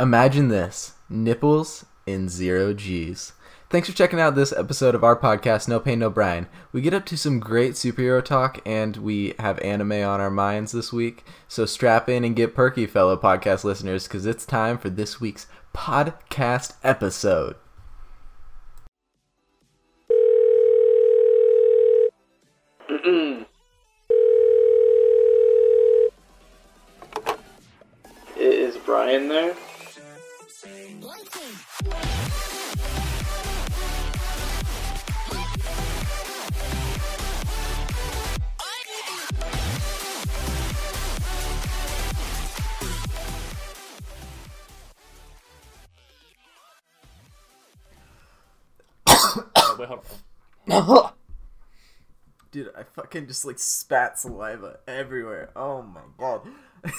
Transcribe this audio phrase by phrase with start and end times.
[0.00, 3.34] Imagine this nipples in zero G's.
[3.68, 6.46] Thanks for checking out this episode of our podcast, No Pain, No Brian.
[6.72, 10.72] We get up to some great superhero talk and we have anime on our minds
[10.72, 11.26] this week.
[11.48, 15.46] So strap in and get perky, fellow podcast listeners, because it's time for this week's
[15.74, 17.56] podcast episode.
[28.38, 29.54] Is Brian there?
[49.80, 50.06] Wait, hold
[50.70, 51.12] on.
[52.52, 55.50] Dude, I fucking just like spat saliva everywhere.
[55.56, 56.42] Oh my god.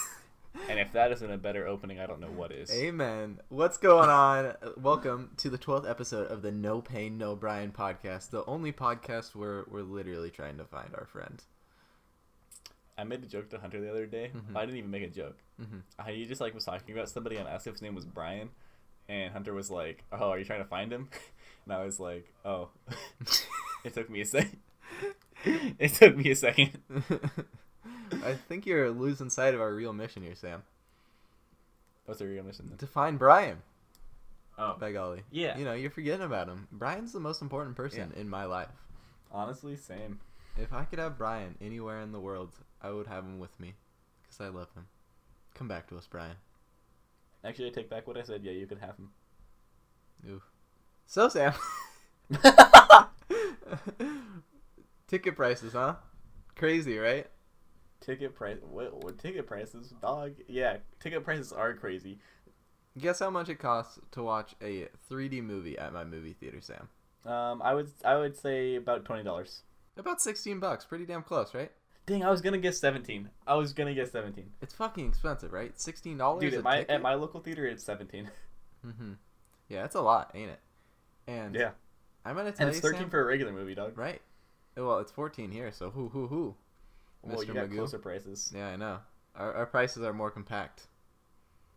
[0.69, 2.69] And if that isn't a better opening, I don't know what is.
[2.73, 3.39] Amen.
[3.47, 4.53] What's going on?
[4.75, 9.33] Welcome to the 12th episode of the No Pain, No Brian podcast, the only podcast
[9.33, 11.41] where we're literally trying to find our friend.
[12.97, 14.31] I made a joke to Hunter the other day.
[14.35, 14.55] Mhm.
[14.55, 15.37] I didn't even make a joke.
[15.59, 15.83] Mhm.
[15.97, 18.49] I just like was talking about somebody and asked if his name was Brian,
[19.07, 21.09] and Hunter was like, "Oh, are you trying to find him?"
[21.71, 22.67] And I was like, "Oh."
[23.85, 24.49] it took me a sec.
[25.45, 26.77] it took me a second.
[28.25, 30.63] I think you're losing sight of our real mission here, Sam.
[32.05, 32.77] What's the real mission then?
[32.79, 33.59] To find Brian,
[34.57, 35.21] Oh, by golly.
[35.31, 35.57] yeah.
[35.57, 36.67] You know, you're forgetting about him.
[36.73, 38.67] Brian's the most important person in my life.
[39.31, 40.19] Honestly, same.
[40.57, 43.75] If I could have Brian anywhere in the world, I would have him with me.
[44.23, 44.87] Because I love him.
[45.53, 46.35] Come back to us, Brian.
[47.45, 48.43] Actually, I take back what I said.
[48.43, 49.11] Yeah, you could have him.
[50.29, 50.41] Ooh.
[51.11, 51.53] So, Sam.
[55.07, 55.95] Ticket prices, huh?
[56.55, 57.27] Crazy, right?
[57.99, 58.59] Ticket price.
[58.61, 59.93] What, what ticket prices?
[60.01, 60.35] Dog.
[60.47, 62.19] Yeah, ticket prices are crazy.
[62.97, 66.87] Guess how much it costs to watch a 3D movie at my movie theater, Sam?
[67.25, 69.63] Um, I would I would say about twenty dollars.
[69.97, 70.85] About 16 bucks.
[70.85, 71.73] Pretty damn close, right?
[72.05, 73.29] Dang, I was gonna guess seventeen.
[73.45, 74.51] I was gonna guess seventeen.
[74.61, 75.75] It's fucking expensive, right?
[75.75, 76.89] $16 Dude, a at my ticket?
[76.91, 78.31] at my local theater, it's seventeen.
[78.81, 79.11] hmm
[79.67, 80.59] Yeah, it's a lot, ain't it?
[81.27, 81.71] And Yeah,
[82.25, 83.97] I'm gonna tell and it's you, thirteen Sam, for a regular movie, dog.
[83.97, 84.21] right?
[84.75, 86.55] Well, it's 14 here, so who, who, who?
[87.23, 87.47] Well, Mr.
[87.47, 87.75] you got Magoo?
[87.75, 88.51] closer prices.
[88.55, 88.99] Yeah, I know.
[89.35, 90.87] Our, our prices are more compact,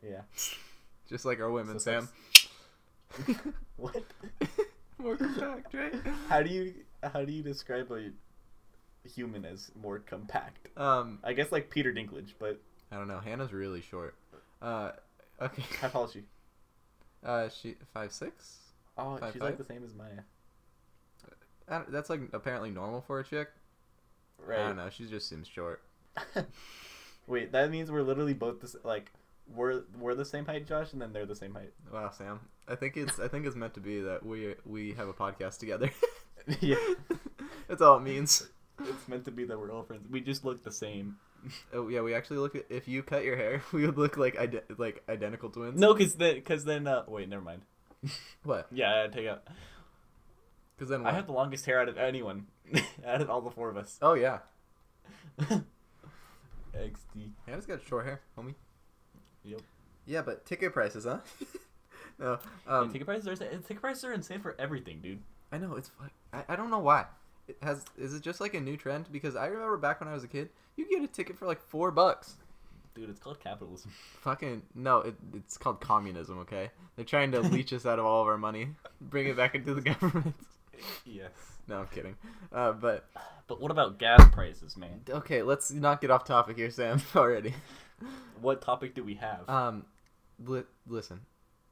[0.03, 0.23] Yeah.
[1.09, 2.09] just like our women, So Sam.
[3.77, 3.97] What?
[4.99, 5.95] more compact, right?
[6.29, 6.75] How do you
[7.13, 8.11] how do you describe a
[9.09, 10.69] human as more compact?
[10.79, 13.19] Um, I guess like Peter Dinklage, but I don't know.
[13.21, 14.15] Hannah's really short.
[14.63, 14.93] Uh,
[15.41, 15.63] okay.
[15.81, 16.23] how tall is she?
[17.25, 18.59] Uh, she five six.
[18.97, 20.23] Oh, Five, she's like the same as Maya.
[21.89, 23.49] That's like apparently normal for a chick.
[24.39, 24.61] Right.
[24.61, 24.91] I don't know.
[24.91, 25.83] She just seems short.
[27.27, 29.11] Wait, that means we're literally both this like
[29.53, 31.73] we're we're the same height, Josh, and then they're the same height.
[31.93, 32.41] Wow, Sam.
[32.69, 35.59] I think it's I think it's meant to be that we we have a podcast
[35.59, 35.91] together.
[36.61, 36.77] yeah.
[37.69, 38.47] That's all it means.
[38.81, 40.07] It's meant to be that we're all friends.
[40.11, 41.17] We just look the same.
[41.73, 44.39] Oh yeah, we actually look at if you cut your hair, we would look like
[44.39, 45.79] ide- like identical twins.
[45.79, 47.63] No, cause then, cause then, uh, wait, never mind.
[48.43, 48.67] What?
[48.71, 49.43] Yeah, I take out.
[50.77, 51.15] Because then I what?
[51.15, 52.47] have the longest hair out of anyone,
[53.07, 53.99] out of all the four of us.
[54.03, 54.39] Oh yeah,
[55.41, 55.63] XD.
[57.47, 58.55] Hannah's got short hair, homie.
[59.45, 59.61] Yep.
[60.07, 61.19] Yeah, but ticket prices, huh?
[62.19, 62.39] no.
[62.67, 65.21] Yeah, Um, ticket prices are ticket prices are insane for everything, dude.
[65.53, 67.07] I know it's like I, I don't know why.
[67.47, 69.07] It has is it just like a new trend?
[69.13, 71.61] Because I remember back when I was a kid, you get a ticket for like
[71.61, 72.37] four bucks.
[72.95, 73.91] Dude, it's called capitalism.
[74.21, 76.39] Fucking no, it, it's called communism.
[76.41, 78.69] Okay, they're trying to leech us out of all of our money,
[79.01, 80.35] bring it back into the government.
[81.05, 81.31] yes.
[81.67, 82.15] No, I'm kidding.
[82.53, 83.09] Uh, but
[83.47, 85.01] But what about gas prices, man?
[85.09, 87.01] okay, let's not get off topic here, Sam.
[87.17, 87.55] Already.
[88.41, 89.49] What topic do we have?
[89.49, 89.87] Um,
[90.45, 91.21] li- listen,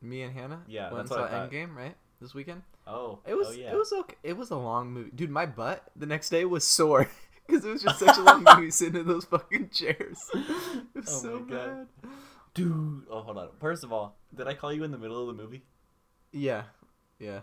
[0.00, 0.62] me and Hannah.
[0.66, 1.28] Yeah, went that's saw.
[1.28, 2.62] Endgame right this weekend.
[2.87, 3.72] oh, It was oh, yeah.
[3.72, 4.16] it was okay.
[4.22, 5.31] It was a long movie, dude.
[5.31, 7.09] My butt the next day was sore
[7.53, 10.19] because it was just such a long movie sitting in those fucking chairs.
[10.35, 10.45] It
[10.95, 11.87] was Oh so my God.
[12.03, 12.11] bad.
[12.55, 13.03] dude.
[13.11, 13.49] Oh, hold on.
[13.61, 15.63] First of all, did I call you in the middle of the movie?
[16.33, 16.63] Yeah,
[17.19, 17.41] yeah.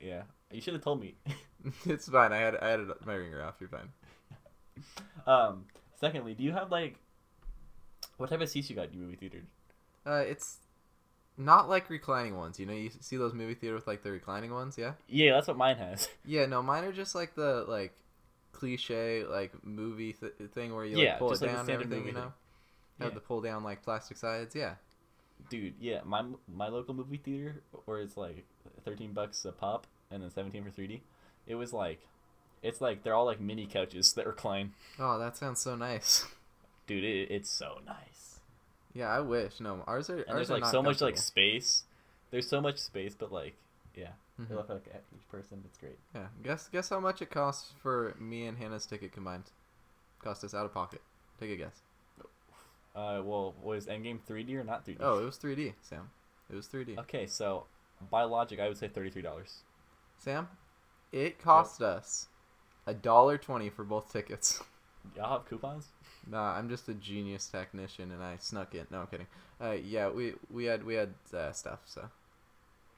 [0.00, 0.22] Yeah.
[0.52, 1.16] You should have told me.
[1.86, 2.32] It's fine.
[2.32, 3.54] I had I had my ringer off.
[3.60, 3.88] You're fine.
[5.26, 5.64] um.
[6.00, 6.94] Secondly, do you have like,
[8.18, 9.42] what type of seats you got in your movie theater?
[10.06, 10.58] Uh, it's
[11.36, 12.60] not like reclining ones.
[12.60, 14.78] You know, you see those movie theater with like the reclining ones.
[14.78, 14.92] Yeah.
[15.08, 16.08] Yeah, that's what mine has.
[16.24, 16.46] Yeah.
[16.46, 17.92] No, mine are just like the like
[18.52, 22.06] cliche like movie th- thing where you like Yeah, pull it like down and everything.
[22.06, 22.32] You know, thing.
[23.00, 23.14] have Yeah.
[23.14, 24.54] the pull down like plastic sides.
[24.54, 24.74] Yeah.
[25.50, 28.44] Dude, yeah, my my local movie theater where it's like
[28.84, 31.02] thirteen bucks a pop and then seventeen for three D.
[31.46, 32.00] It was like,
[32.62, 34.72] it's like they're all like mini couches that recline.
[34.98, 36.26] Oh, that sounds so nice.
[36.86, 38.40] Dude, it, it's so nice.
[38.94, 39.60] Yeah, I wish.
[39.60, 40.16] No, ours are.
[40.16, 41.84] And ours there's are like so much like space.
[42.30, 43.54] There's so much space, but like
[43.94, 44.48] yeah, Mhm.
[44.48, 45.62] they look like at each person.
[45.64, 45.98] It's great.
[46.14, 49.50] Yeah, guess guess how much it costs for me and Hannah's ticket combined.
[50.22, 51.00] Cost us out of pocket.
[51.40, 51.82] Take a guess.
[52.94, 54.98] Uh, well, was Endgame 3D or not 3D?
[55.00, 56.10] Oh, it was 3D, Sam.
[56.50, 56.98] It was 3D.
[56.98, 57.64] Okay, so
[58.10, 59.62] by logic, I would say thirty-three dollars.
[60.18, 60.48] Sam,
[61.12, 62.28] it cost us
[62.86, 64.60] a dollar twenty for both tickets.
[65.16, 65.88] Y'all have coupons?
[66.26, 68.86] Nah, I'm just a genius technician, and I snuck in.
[68.90, 69.26] No, I'm kidding.
[69.60, 71.80] Uh, yeah, we we had we had uh, stuff.
[71.86, 72.08] So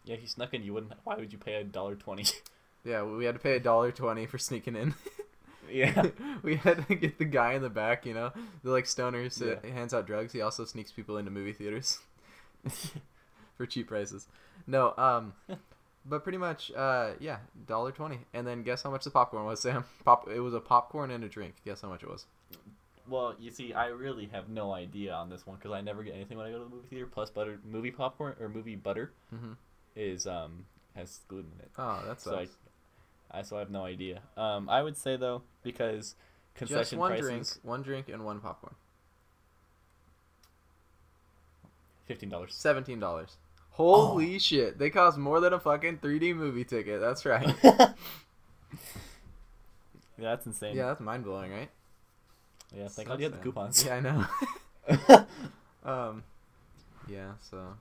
[0.05, 0.93] Yeah, if you snuck in, you wouldn't.
[1.05, 2.25] Why would you pay a dollar twenty?
[2.85, 4.94] yeah, we had to pay a dollar twenty for sneaking in.
[5.70, 6.06] yeah.
[6.43, 8.06] we had to get the guy in the back.
[8.06, 8.32] You know,
[8.64, 9.70] the like stoner who Yeah.
[9.73, 10.32] hands out drugs.
[10.32, 11.99] He also sneaks people into movie theaters
[13.56, 14.26] for cheap prices.
[14.67, 15.32] No, um,
[16.06, 18.20] but pretty much, uh, yeah, dollar twenty.
[18.35, 19.85] And then guess how much the popcorn was, Sam?
[20.05, 20.29] Pop.
[20.31, 21.55] It was a popcorn and a drink.
[21.64, 22.26] Guess how much it was?
[23.08, 26.14] Well, you see, I really have no idea on this one because I never get
[26.14, 27.06] anything when I go to the movie theater.
[27.06, 29.52] Plus, butter movie popcorn or movie butter Mm-hmm.
[29.96, 30.64] Is um
[30.94, 31.70] has gluten in it.
[31.78, 32.48] Oh, that's So I,
[33.31, 34.20] I so I have no idea.
[34.37, 36.14] Um, I would say though because
[36.54, 38.75] concession just one prices drink, one drink, and one popcorn.
[42.06, 42.54] fifteen dollars.
[42.54, 43.37] Seventeen dollars.
[43.70, 44.78] Holy shit!
[44.78, 47.00] They cost more than a fucking 3D movie ticket.
[47.00, 47.54] That's right.
[47.62, 47.92] yeah,
[50.19, 50.76] that's insane.
[50.76, 51.70] yeah, that's mind blowing, right?
[52.76, 52.88] yeah.
[52.88, 53.84] Thank God you have the coupons.
[53.84, 55.26] Yeah, I know.
[55.90, 56.25] um,
[57.08, 57.32] yeah.
[57.40, 57.75] So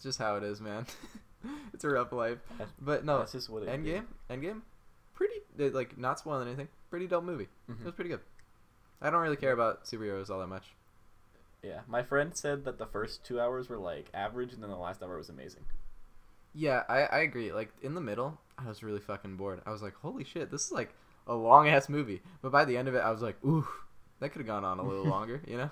[0.00, 0.86] it's just how it is, man.
[1.74, 2.38] it's a rough life.
[2.80, 3.78] But no, that's just what it is.
[3.78, 4.62] Endgame, Endgame,
[5.12, 6.68] pretty like not spoiling anything.
[6.88, 7.48] Pretty dope movie.
[7.70, 7.80] Mhm.
[7.80, 8.20] It was pretty good.
[9.02, 10.72] I don't really care about superheroes all that much.
[11.62, 14.76] Yeah, my friend said that the first two hours were like average, and then the
[14.76, 15.64] last hour was amazing.
[16.54, 17.52] Yeah, I, I agree.
[17.52, 19.60] Like in the middle, I was really fucking bored.
[19.66, 20.94] I was like, holy shit, this is like
[21.26, 22.22] a long ass movie.
[22.40, 23.68] But by the end of it, I was like, ooh,
[24.20, 25.42] that could have gone on a little longer.
[25.46, 25.70] You know,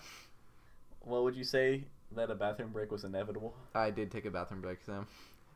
[1.07, 1.85] Well, would you say
[2.17, 3.55] that a bathroom break was inevitable?
[3.75, 5.07] I did take a bathroom break, Sam.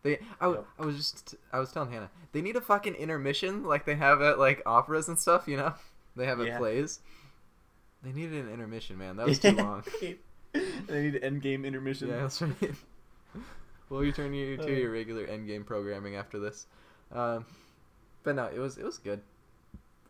[0.02, 0.66] They, I, Yep.
[0.81, 4.20] I was just, I was telling Hannah, they need a fucking intermission like they have
[4.20, 5.46] at like operas and stuff.
[5.46, 5.75] You know,
[6.16, 6.58] they have at Yeah.
[6.58, 7.00] plays.
[8.02, 9.16] They needed an intermission, man.
[9.16, 9.84] That was too long.
[10.52, 12.08] they need end game intermission.
[12.08, 12.52] Yeah, that's right.
[13.88, 14.66] we'll return you to Uh.
[14.66, 16.66] your regular endgame programming after this.
[17.12, 17.46] Um,
[18.25, 19.20] but no, it was it was good.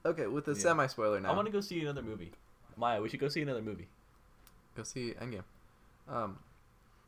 [0.07, 0.59] Okay, with the Yeah.
[0.63, 1.33] semi spoiler now.
[1.33, 2.33] I want to go see another movie.
[2.77, 3.89] Maya, we should go see another movie.
[4.75, 5.45] go see Endgame.
[6.13, 6.39] Um,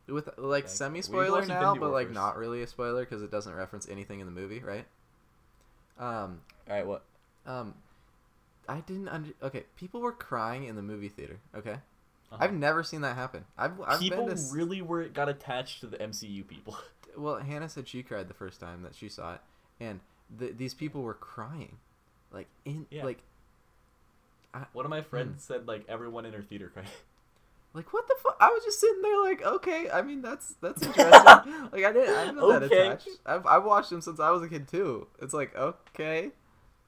[0.09, 2.15] with like semi We need to spoiler now, but like first.
[2.15, 4.87] not really a spoiler because it doesn't reference anything in the movie, right?
[5.99, 7.05] Um, All right, what?
[7.47, 7.75] um,
[8.69, 9.31] I didn't under.
[9.43, 11.39] Okay, people were crying in the movie theater.
[11.57, 12.37] Okay, Uh-huh.
[12.41, 13.45] I've never seen that happen.
[13.57, 14.43] I've I've People been to.
[14.53, 16.77] really were got attached to the MCU people.
[17.17, 19.41] Well, Hannah said she cried the first time that she saw it,
[19.79, 20.01] and
[20.37, 21.77] the, these people were crying,
[22.33, 23.05] like in Yeah.
[23.05, 23.19] like
[24.73, 26.89] One of my friends said like everyone in her theater cried.
[27.75, 28.37] like what the fuck?
[28.41, 31.13] I was just sitting there like, okay, I mean that's that's interesting.
[31.73, 32.87] like I didn't I'm not that Okay.
[32.87, 33.09] attached.
[33.27, 35.07] I've I've watched them since I was a kid too.
[35.21, 36.31] It's like okay,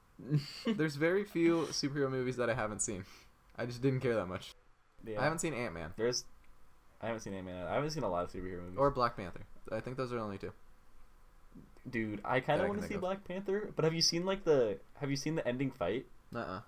[0.65, 3.05] there's very few superhero movies that I haven't seen.
[3.57, 4.53] I just didn't care that much.
[5.05, 5.19] yeah.
[5.19, 6.25] I haven't seen Ant Man There's,
[7.01, 7.65] I haven't seen Ant Man.
[7.67, 8.77] I haven't seen a lot of superhero movies.
[8.77, 9.41] or Black Panther.
[9.71, 10.51] I think those are the only two.
[11.89, 12.95] dude, I kind of want to see.
[12.97, 13.69] Black Panther.
[13.75, 16.05] But have you seen like the Have you seen the ending fight?
[16.33, 16.59] Uh uh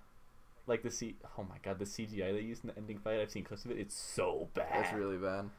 [0.66, 1.16] Like the C.
[1.38, 3.20] Oh my god, the CGI they used in the ending fight.
[3.20, 3.78] I've seen clips of it.
[3.78, 4.68] It's so bad.
[4.84, 5.50] That's really bad.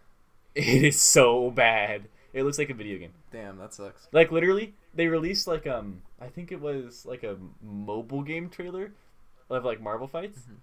[0.56, 2.04] It is so bad.
[2.34, 3.14] It looks like a video game.
[3.32, 4.08] Damn, that sucks.
[4.12, 8.92] Like literally, they released like um, I think it was like a mobile game trailer
[9.50, 10.56] of like Marvel fights, Mhm.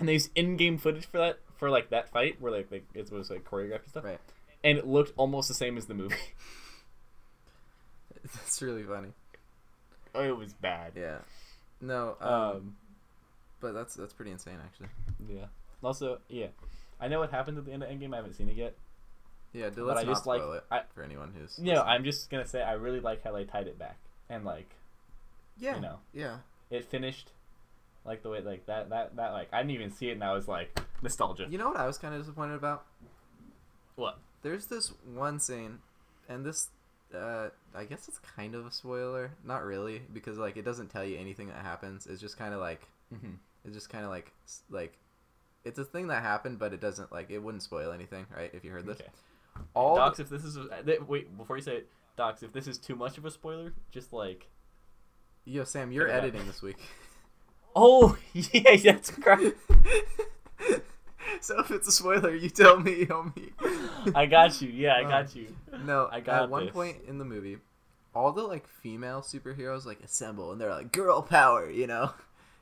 [0.00, 3.10] and they used in-game footage for that for like that fight where like, like it
[3.12, 4.20] was like choreographed and stuff, Right.
[4.64, 6.14] and it looked almost the same as the movie.
[8.34, 9.08] That's really funny.
[10.14, 10.92] oh, it was bad.
[10.96, 11.18] Yeah.
[11.80, 12.16] No.
[12.20, 12.76] Um, Um.
[13.60, 14.88] But that's that's pretty insane actually.
[15.28, 15.46] Yeah.
[15.82, 16.46] Also, yeah,
[17.00, 18.12] I know what happened at the end of Endgame.
[18.12, 18.74] I haven't seen it yet.
[19.52, 20.82] Yeah, dude, But let's I not just like it I.
[20.94, 21.58] for anyone who's.
[21.58, 21.88] No, listening.
[21.88, 23.96] I'm just gonna say I really like how they tied it back
[24.28, 24.68] and like
[25.58, 25.76] Yeah.
[25.76, 26.38] you know Yeah.
[26.70, 27.30] it finished
[28.04, 30.32] like the way like that that that like I didn't even see it and I
[30.32, 31.46] was like nostalgia.
[31.48, 32.84] You know what I was kind of disappointed about?
[33.96, 34.18] What?
[34.42, 35.78] There's this one scene,
[36.28, 36.68] and this,
[37.12, 39.32] uh, I guess it's kind of a spoiler.
[39.44, 42.06] Not really, because like it doesn't tell you anything that happens.
[42.06, 42.82] It's just kind of like
[43.14, 43.32] Mm-hmm.
[43.64, 44.32] It's just kind of like
[44.70, 44.96] like
[45.64, 48.50] it's a thing that happened, but it doesn't like it wouldn't spoil anything, right?
[48.54, 49.10] If you heard this, Okay.
[49.74, 52.66] all Docs, if this is uh, th- wait before you say it, Docs, if this
[52.66, 54.48] is too much of a spoiler, just like
[55.44, 56.78] yo Sam, you're editing this week.
[57.76, 59.56] oh yeah, that's correct.
[61.40, 63.52] so if it's a spoiler, you tell me, homie.
[64.14, 64.68] I got you.
[64.68, 65.54] Yeah, I Uh, got you.
[65.84, 66.72] No, I got at one this.
[66.72, 67.58] point in the movie,
[68.14, 72.12] all the like female superheroes like assemble and they're like girl power, you know,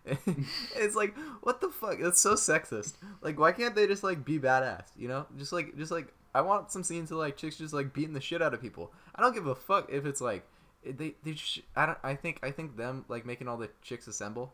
[0.77, 1.99] it's like what the fuck?
[2.01, 2.95] That's so sexist.
[3.23, 4.85] Like why can't they just like be badass?
[4.97, 7.93] You know, just like just like I want some scenes of like chicks just like
[7.93, 8.93] beating the shit out of people.
[9.15, 10.47] I don't give a fuck if it's like
[10.85, 14.07] they they just I don't I think I think them like making all the chicks
[14.07, 14.53] assemble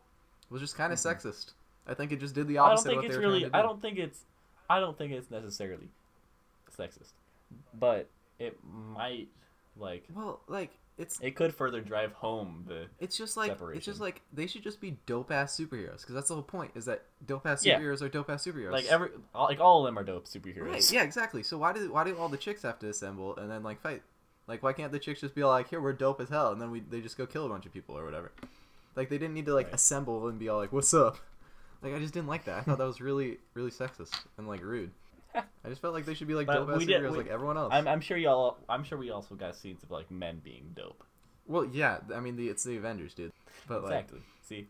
[0.50, 1.28] was just kind of mm-hmm.
[1.28, 1.52] sexist.
[1.86, 2.90] I think it just did the opposite.
[2.90, 3.50] I don't think what it's really.
[3.52, 4.20] I don't think it's.
[4.70, 5.88] I don't think it's necessarily
[6.78, 7.12] sexist,
[7.74, 9.28] but it might
[9.76, 12.86] like Well, like it's it could further drive home the.
[13.00, 16.28] it's just like it's just like they should just be dope ass superheroes because that's
[16.28, 17.78] the whole point is that dope ass Yeah.
[17.80, 18.72] superheroes are dope ass superheroes.
[18.72, 20.70] Like every, all- like all of them are dope superheroes.
[20.70, 21.42] Right, yeah, exactly.
[21.42, 24.02] So why do why do all the chicks have to assemble and then like fight?
[24.46, 26.70] Like why can't the chicks just be like, here we're dope as hell, and then
[26.70, 28.30] we they just go kill a bunch of people or whatever?
[28.94, 29.74] Like they didn't need to like Right.
[29.76, 31.16] assemble and be all like, what's up?
[31.80, 32.58] Like I just didn't like that.
[32.58, 34.90] I thought that was really really sexist and like rude.
[35.34, 37.28] I just felt like they should be like But dope ass did- superheroes we- like
[37.28, 37.72] everyone else.
[37.72, 38.58] I'm, I'm sure y'all.
[38.68, 41.04] I'm sure we also got scenes of like men being dope.
[41.46, 43.32] Well, yeah, I mean the, it's the Avengers, dude.
[43.68, 44.20] But like exactly.
[44.42, 44.66] See,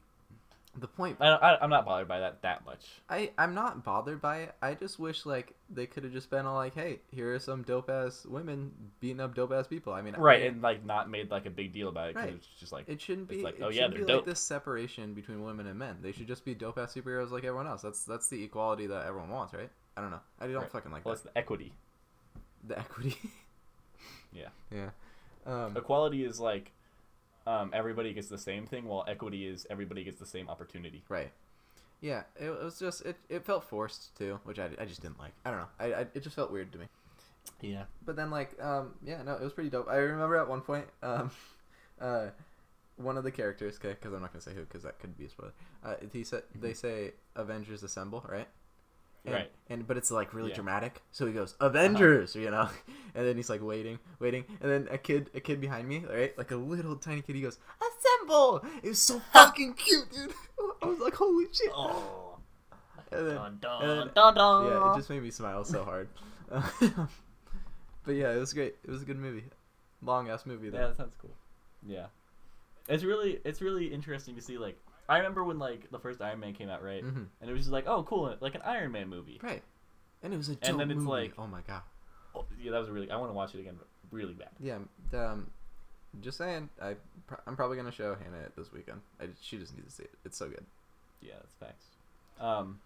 [0.79, 2.87] the point, I, I, I'm not bothered by that that much.
[3.11, 4.55] I I'm not bothered by it.
[4.63, 7.63] I just wish like they could have just been all like, hey, here are some
[7.63, 9.93] dope ass women beating up dope ass people.
[9.93, 12.29] I mean, Right, I- and like not made like a big deal about it because
[12.31, 12.37] Right.
[12.37, 13.45] it's just like It shouldn't It's be.
[13.45, 14.25] like, oh, yeah, they're be like dope.
[14.27, 15.99] this separation between women and men.
[16.01, 17.83] They should just be dope ass superheroes like everyone else.
[17.83, 19.71] That's that's the equality that everyone wants, right?
[19.97, 20.21] I don't know.
[20.41, 20.71] I don't Right.
[20.71, 21.23] fucking like well, that.
[21.25, 21.73] it's the equity.
[22.65, 23.17] The equity.
[24.35, 24.49] Yeah.
[24.71, 24.91] Yeah.
[25.47, 26.73] Um, Equality is like
[27.47, 31.03] um, everybody gets the same thing, while equity is everybody gets the same opportunity.
[31.09, 31.31] right.
[32.01, 32.23] Yeah.
[32.37, 35.33] It, it was just it, it felt forced too, which I, I just didn't like.
[35.45, 35.69] I don't know.
[35.79, 36.87] I, I it just felt weird to me.
[37.61, 37.85] Yeah.
[38.07, 39.89] But then like um yeah no it was pretty dope.
[39.89, 41.31] I remember at one point um
[42.01, 42.27] uh
[42.97, 45.27] one of the characters okay because I'm not gonna say who because that could be
[45.27, 45.53] a spoiler.
[45.85, 48.49] Uh, he said they say Avengers assemble right.
[49.25, 49.51] And, Right.
[49.71, 50.57] And but it's like really Yeah.
[50.57, 51.01] dramatic.
[51.13, 51.67] So he goes uh-huh.
[51.69, 52.69] Avengers, you know,
[53.15, 56.37] and then he's like waiting, waiting, and then a kid, a kid behind me, right,
[56.37, 58.65] like a little tiny kid, he goes Assemble.
[58.83, 60.33] It was so fucking cute, dude.
[60.83, 61.71] I was like, holy shit.
[61.75, 62.29] Oh.
[63.13, 64.67] And then, Dun, dun, and then- dun, dun.
[64.67, 66.09] yeah, it just made me smile so hard.
[66.51, 68.77] but yeah, it was great.
[68.85, 69.45] It was a good movie.
[70.03, 70.79] Long ass movie though.
[70.79, 71.31] Yeah, that sounds cool.
[71.87, 72.07] Yeah,
[72.89, 74.59] it's really it's really interesting to see.
[74.59, 77.03] Like, I remember when like the first Iron Man came out, right?
[77.03, 79.41] hmm And it was just like, oh, cool, like an Iron Man movie.
[79.43, 79.63] Right.
[80.23, 81.11] And it was a And then it's movie.
[81.11, 81.83] like- oh my god.
[82.35, 83.11] Oh, yeah, that was really.
[83.11, 83.79] I want to watch it again,
[84.11, 84.49] really bad.
[84.59, 84.79] Yeah.
[85.13, 85.51] Um,
[86.23, 86.95] just saying, I
[87.27, 89.01] pr- I'm probably gonna show Hannah it this weekend.
[89.21, 90.15] I, she just needs to see it.
[90.25, 90.65] It's so good.
[91.21, 91.85] Yeah, that's facts.
[92.41, 92.81] Um,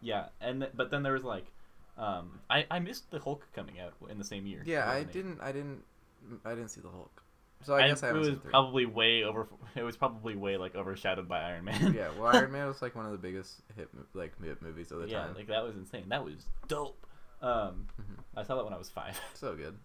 [0.00, 1.46] yeah, and th- but then there was like,
[1.98, 4.62] um, I I missed the Hulk coming out in the same year.
[4.64, 5.40] Yeah, I didn't.
[5.40, 5.82] I didn't.
[6.44, 7.22] I didn't see the Hulk.
[7.64, 8.36] So I, I guess I it was three.
[8.50, 9.48] probably way over.
[9.76, 11.92] It was probably way like overshadowed by Iron Man.
[11.94, 12.08] yeah.
[12.16, 15.08] Well, Iron Man was like one of the biggest hit like hit movies of the
[15.08, 15.34] yeah, time.
[15.34, 16.04] like that was insane.
[16.10, 17.04] That was dope.
[17.42, 18.22] Um, Mhm.
[18.36, 19.20] I saw that when I was five.
[19.34, 19.76] So good.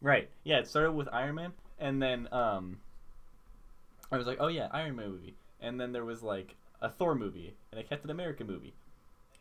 [0.00, 0.30] right.
[0.44, 2.78] Yeah, it started with Iron Man, and then um,
[4.10, 7.14] I was like, oh yeah, Iron Man movie, and then there was like a Thor
[7.14, 8.74] movie and a Captain America movie,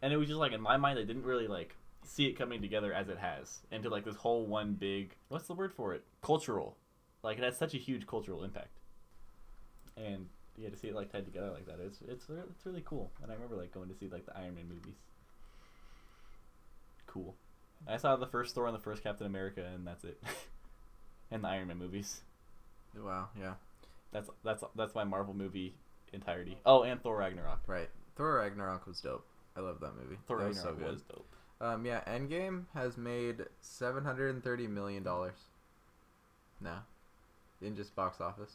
[0.01, 2.61] and it was just like in my mind, I didn't really like see it coming
[2.61, 6.03] together as it has into like this whole one big what's the word for it
[6.21, 6.75] cultural
[7.23, 8.77] like it has such a huge cultural impact
[9.97, 10.27] and
[10.57, 13.11] you yeah to see it like tied together like that it's it's it's really cool
[13.21, 14.95] and i remember like going to see like the iron man movies
[17.07, 17.35] cool
[17.87, 20.21] i saw the first thor and the first captain america and that's it
[21.31, 22.21] and the iron man movies
[22.95, 23.29] Wow.
[23.39, 23.53] Yeah.
[24.11, 25.73] that's that's that's my marvel movie
[26.13, 27.89] entirety oh and thor ragnarok Right.
[28.15, 29.25] Thor Ragnarok was dope.
[29.57, 30.17] I love that movie.
[30.27, 30.93] thor that was so ragnarok good.
[30.93, 35.33] was dope Um, yeah, Endgame has made seven hundred and thirty million dollars.
[36.61, 36.75] No,
[37.63, 38.53] in just box office.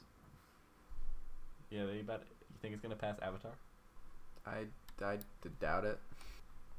[1.70, 3.52] yeah they about you think it's gonna pass avatar
[4.46, 4.64] I
[5.04, 5.18] I
[5.60, 5.98] doubt it.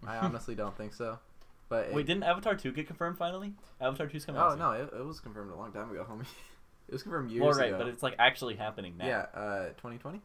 [0.06, 1.20] I honestly don't think so.
[1.70, 4.72] But wait it- didn't avatar 2 get confirmed finally avatar 2's coming out oh no,
[4.72, 6.22] it, it was confirmed a long time ago, homie.
[6.88, 7.78] it was confirmed years well right ago.
[7.78, 10.22] but it's like actually happening now yeah, uh, twenty twenty.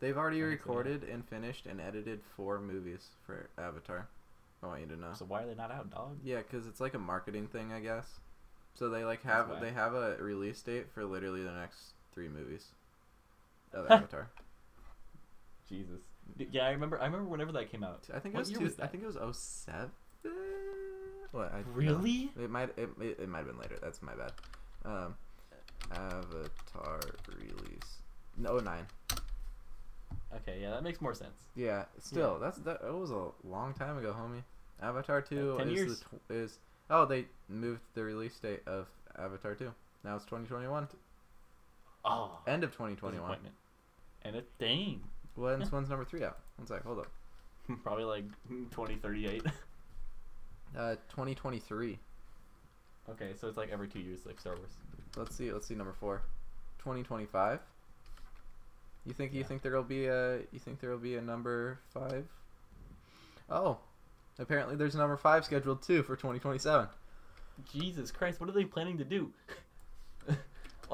[0.00, 0.76] They've already I think so, yeah.
[0.78, 4.08] recorded and finished and edited four movies for Avatar.
[4.62, 5.12] I want you to know.
[5.14, 7.80] so why are they not out dog Yeah, because it's like a marketing thing, I
[7.80, 8.06] guess.
[8.74, 12.66] So they like have they have a release date for literally the next three movies
[13.72, 14.28] of Avatar.
[15.68, 16.00] Jesus.
[16.38, 17.00] Yeah, I remember.
[17.00, 18.04] I remember whenever that came out.
[18.14, 19.90] I think it was year two, was I think it was 07?
[21.32, 21.52] What?
[21.52, 21.64] I, no.
[21.74, 22.30] Really?
[22.40, 23.76] It might it, it, it might have been later.
[23.82, 24.32] That's my bad.
[24.84, 25.16] Um,
[25.92, 27.00] Avatar
[27.38, 27.98] release.
[28.36, 28.86] No, 09.
[30.36, 31.44] Okay, yeah, that makes more sense.
[31.54, 32.80] Yeah, still that's that.
[32.86, 34.42] It was a long time ago, homie.
[34.82, 36.00] Avatar two 10 is years.
[36.00, 36.58] The tw- is
[36.90, 38.86] oh they moved the release date of
[39.18, 39.72] Avatar two.
[40.04, 40.88] Now it's 2021.
[42.04, 43.12] Oh, End of 2021.
[43.20, 43.54] disappointment.
[44.22, 45.00] And a dang,
[45.36, 46.38] When's when's number three out?
[46.56, 47.08] One sec, hold up.
[47.82, 48.24] probably like
[48.70, 49.42] twenty thirty eight.
[50.76, 51.96] Uh, 2023.
[53.10, 54.72] okay, so it's like every two years, like Star Wars.
[55.16, 55.52] Let's see.
[55.52, 56.22] Let's see number four.
[56.78, 57.60] 2025.
[59.06, 62.24] You think you think there'll be a you think there'll be a number five?
[63.48, 63.78] Oh,
[64.38, 66.88] apparently there's a number five scheduled too for 2027.
[67.72, 69.30] Jesus Christ, what are they planning to do?
[70.26, 70.38] well,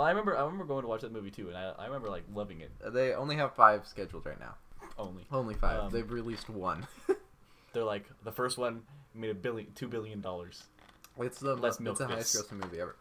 [0.05, 2.25] I remember I remember going to watch that movie too, and I, I remember like
[2.35, 2.71] loving it.
[2.93, 4.55] They only have five scheduled right now.
[4.99, 5.81] Only Only five.
[5.81, 6.87] Um, They've released one.
[7.73, 8.83] they're like the first one
[9.15, 10.65] made a billion, two billion dollars.
[11.19, 12.97] it's the Less it's milk the highest grossing movie ever.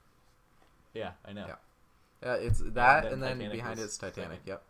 [0.94, 1.48] Yeah, I know.
[1.48, 2.32] Yeah.
[2.32, 4.32] Uh, it's that, then and then behind it's Titanic.
[4.32, 4.40] second.
[4.46, 4.64] Yep.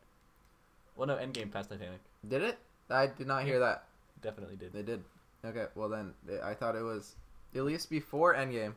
[0.96, 2.60] Well, no, Endgame past Titanic Did it?
[2.90, 3.86] I did not hear that.
[4.22, 4.74] definitely did.
[4.74, 5.04] They did.
[5.46, 7.16] Okay, well then eh, I thought it was
[7.56, 8.74] at least before Endgame,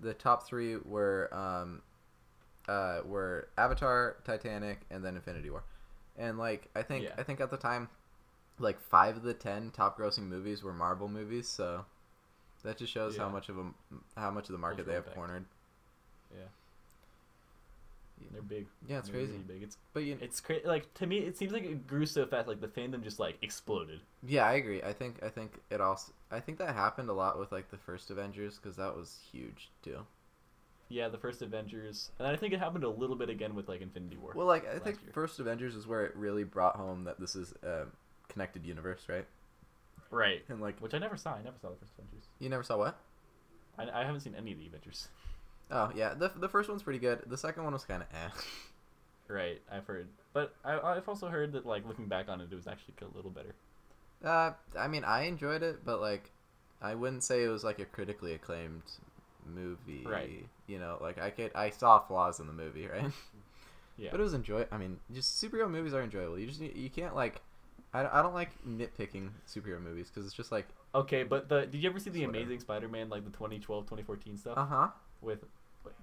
[0.00, 1.82] the top three were um,
[2.68, 5.64] uh, were Avatar, Titanic, and then Infinity War,
[6.18, 7.14] and like I think Yeah.
[7.16, 7.88] I think at the time,
[8.58, 11.84] like five of the ten top grossing movies were Marvel movies, so
[12.62, 13.66] that just shows how much of a
[14.16, 15.16] how much of the market they have impact.
[15.16, 15.44] cornered.
[16.32, 16.44] Yeah,
[18.32, 18.66] they're big.
[18.88, 19.32] Yeah, it's They're crazy.
[19.32, 19.62] Really big.
[19.62, 20.66] It's But you, it's crazy.
[20.66, 22.48] Like to me, it seems like it grew so fast.
[22.48, 24.00] Like the fandom just like exploded.
[24.26, 24.82] yeah, I agree.
[24.82, 27.76] I think I think it also I think that happened a lot with like the
[27.78, 30.06] first Avengers because that was huge too.
[30.88, 33.80] Yeah, the first Avengers, and I think it happened a little bit again with like
[33.80, 34.32] Infinity War.
[34.34, 35.12] Well, like I think year.
[35.12, 37.84] first Avengers is where it really brought home that this is a
[38.28, 39.24] connected universe, right?
[40.10, 40.42] right.
[40.48, 41.34] And like Which I never saw.
[41.34, 42.24] I never saw the first Avengers.
[42.40, 42.98] you never saw what?
[43.78, 45.08] I, I haven't seen any of the Avengers.
[45.70, 47.22] Oh yeah, the the first one's pretty good.
[47.26, 48.28] The second one was kind of eh.
[49.28, 52.56] Right, I've heard, but I, I've also heard that like looking back on it, it
[52.56, 53.54] was actually a little better.
[54.24, 56.30] Uh, I mean, I enjoyed it, but like,
[56.82, 58.82] I wouldn't say it was like a critically acclaimed
[59.46, 60.04] movie.
[60.04, 60.46] Right.
[60.66, 63.12] You know, like I could I saw flaws in the movie, right?
[63.96, 64.08] Yeah.
[64.10, 64.66] But it was enjoy.
[64.72, 66.38] I mean, just superhero movies are enjoyable.
[66.38, 67.40] You just you can't like.
[67.92, 71.82] I, I don't like nitpicking superhero movies because it's just like Okay, but the did
[71.82, 72.38] you ever see the whatever.
[72.38, 74.88] Amazing Spider-Man like the 2012 2014 stuff uh huh.
[75.20, 75.44] with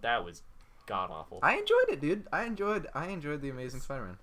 [0.02, 0.42] that was
[0.86, 1.40] god awful.
[1.44, 2.26] I enjoyed it, dude.
[2.32, 4.18] I enjoyed I enjoyed the Amazing Spider-Man.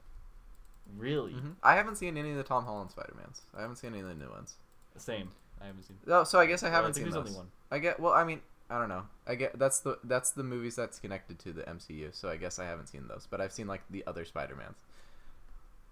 [0.96, 3.42] really hmm I haven't seen any of the Tom Holland Spider-Mans.
[3.56, 4.54] I haven't seen any of the new ones.
[4.96, 5.30] same.
[5.60, 5.96] I haven't seen.
[6.08, 7.34] Oh, so I guess I haven't think seen there's those.
[7.34, 7.48] only one.
[7.70, 7.98] I get.
[7.98, 9.04] Well, I mean, I don't know.
[9.26, 12.14] I get that's the that's the movies that's connected to the MCU.
[12.14, 14.76] So I guess I haven't seen those, but I've seen like the other Spider-Mans.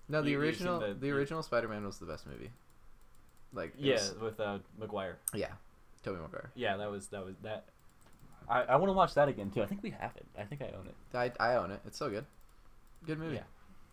[0.09, 2.51] No, the You- original the- the, you- original Spider-Man was the best movie.
[3.55, 5.17] Like Yeah, was- with uh, Maguire.
[5.33, 5.53] yeah,
[6.03, 6.51] Tobey Maguire.
[6.55, 7.65] Yeah, that was that was that.
[8.49, 9.63] I, I want to watch that again too.
[9.63, 10.27] I think we have it.
[10.39, 10.95] I think I own it.
[11.17, 11.81] I I own it.
[11.87, 12.25] It's so good.
[13.07, 13.41] Good movie.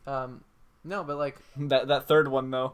[0.08, 0.24] Yeah.
[0.24, 0.44] Um,
[0.84, 2.74] no, but like That that third one though,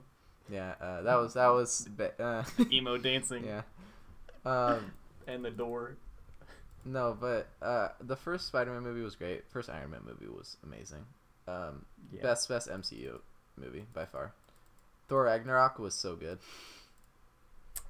[0.49, 1.87] yeah, uh, that was that was
[2.19, 3.61] uh, emo dancing yeah.
[4.45, 4.91] Um,
[5.27, 5.97] and the door.
[6.85, 9.43] no, but uh, the first Spider-Man movie was great.
[9.49, 11.05] First Iron Man movie was amazing.
[11.47, 12.21] Um, Yeah.
[12.21, 13.19] best best MCU
[13.57, 14.33] movie by far.
[15.07, 16.39] Thor Ragnarok was so good.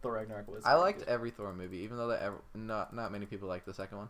[0.05, 0.63] Thor Ragnarok was.
[0.63, 1.07] I liked good.
[1.07, 4.09] every Thor movie, even though that ever, not not many people liked the second one.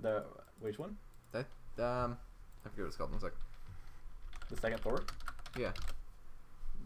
[0.00, 0.22] the
[0.60, 0.98] which one?
[1.32, 1.46] That
[1.78, 2.18] Um,
[2.64, 3.10] I forget what it's called.
[3.10, 3.32] One sec.
[4.50, 5.02] The second Thor.
[5.56, 5.72] Yeah,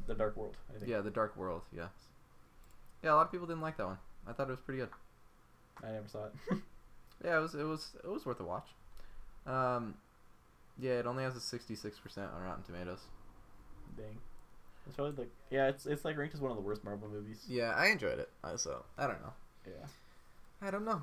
[0.07, 0.57] The Dark World.
[0.71, 0.89] I think.
[0.89, 1.63] yeah, the Dark World.
[1.75, 1.89] Yes.
[3.03, 3.99] Yeah, a lot of people didn't like that one.
[4.27, 4.91] I thought it was pretty good.
[5.83, 6.33] I never saw it.
[7.25, 8.69] Yeah, it was it was it was worth a watch.
[9.45, 9.95] Um,
[10.79, 13.01] yeah, it only has a sixty six percent on Rotten Tomatoes.
[13.97, 14.19] Dang.
[14.87, 17.45] It's probably like yeah, it's it's like ranked as one of the worst Marvel movies.
[17.49, 18.31] Yeah, I enjoyed it.
[18.43, 19.33] uh, So I don't know.
[19.67, 19.87] Yeah.
[20.63, 21.03] I don't know.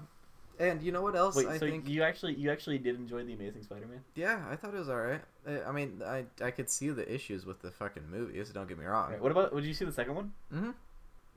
[0.57, 1.35] And you know what else?
[1.35, 3.99] Wait, I so think you actually you actually did enjoy the Amazing Spider-Man?
[4.15, 5.21] Yeah, I thought it was alright.
[5.45, 8.49] I, I mean, I I could see the issues with the fucking movies.
[8.51, 9.11] Don't get me wrong.
[9.11, 9.53] Right, what about?
[9.55, 10.31] Did you see the second one?
[10.51, 10.71] hmm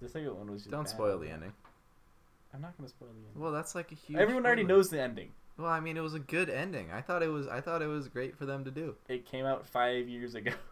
[0.01, 0.91] The second one was just Don't bad.
[0.91, 1.53] spoil the ending.
[2.55, 3.43] I'm not gonna spoil the ending.
[3.43, 4.19] Well, that's like a huge.
[4.21, 5.33] Everyone already knows the ending.
[5.59, 6.93] Well, I mean, it was a good ending.
[6.93, 7.49] I thought it was.
[7.49, 8.95] I thought it was great for them to do.
[9.09, 10.53] It came out five years ago.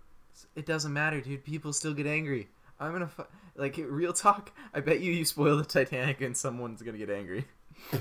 [0.55, 1.45] It doesn't matter, dude.
[1.45, 2.49] People still get angry.
[2.79, 3.25] I'm gonna fu-
[3.57, 4.53] like real talk.
[4.75, 7.47] I bet you you spoil the Titanic and someone's gonna get angry.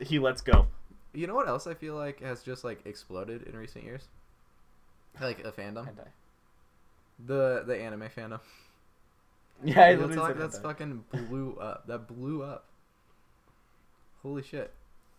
[0.00, 0.66] he lets go.
[1.12, 4.08] You know what else I feel like has just like exploded in recent years?
[5.20, 6.08] Like a fandom, Hentai.
[7.24, 8.40] the the anime fandom.
[9.62, 10.62] Yeah, I Real literally talk, that's hentai.
[10.62, 11.86] fucking blew up.
[11.86, 12.64] That blew up.
[14.20, 14.72] Holy shit!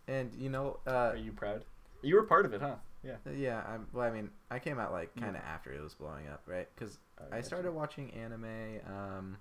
[0.06, 1.64] And you know, uh, Are you proud?
[2.02, 2.74] You were part of it, huh?
[3.02, 3.16] Yeah.
[3.34, 3.62] yeah.
[3.68, 3.86] I'm.
[3.92, 6.68] Well, I mean, I came out like kind of after it was blowing up, right?
[6.74, 7.46] Because Oh, I gotcha.
[7.46, 9.36] started watching anime um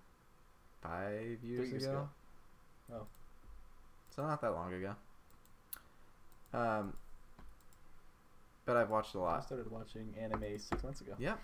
[0.82, 1.92] five years, years ago.
[1.92, 2.10] ago.
[2.94, 3.08] Oh.
[4.16, 4.96] So not that long ago.
[6.54, 6.94] Um
[8.66, 9.44] but I've watched a lot.
[9.44, 11.14] started watching anime six months ago.
[11.20, 11.36] Yeah,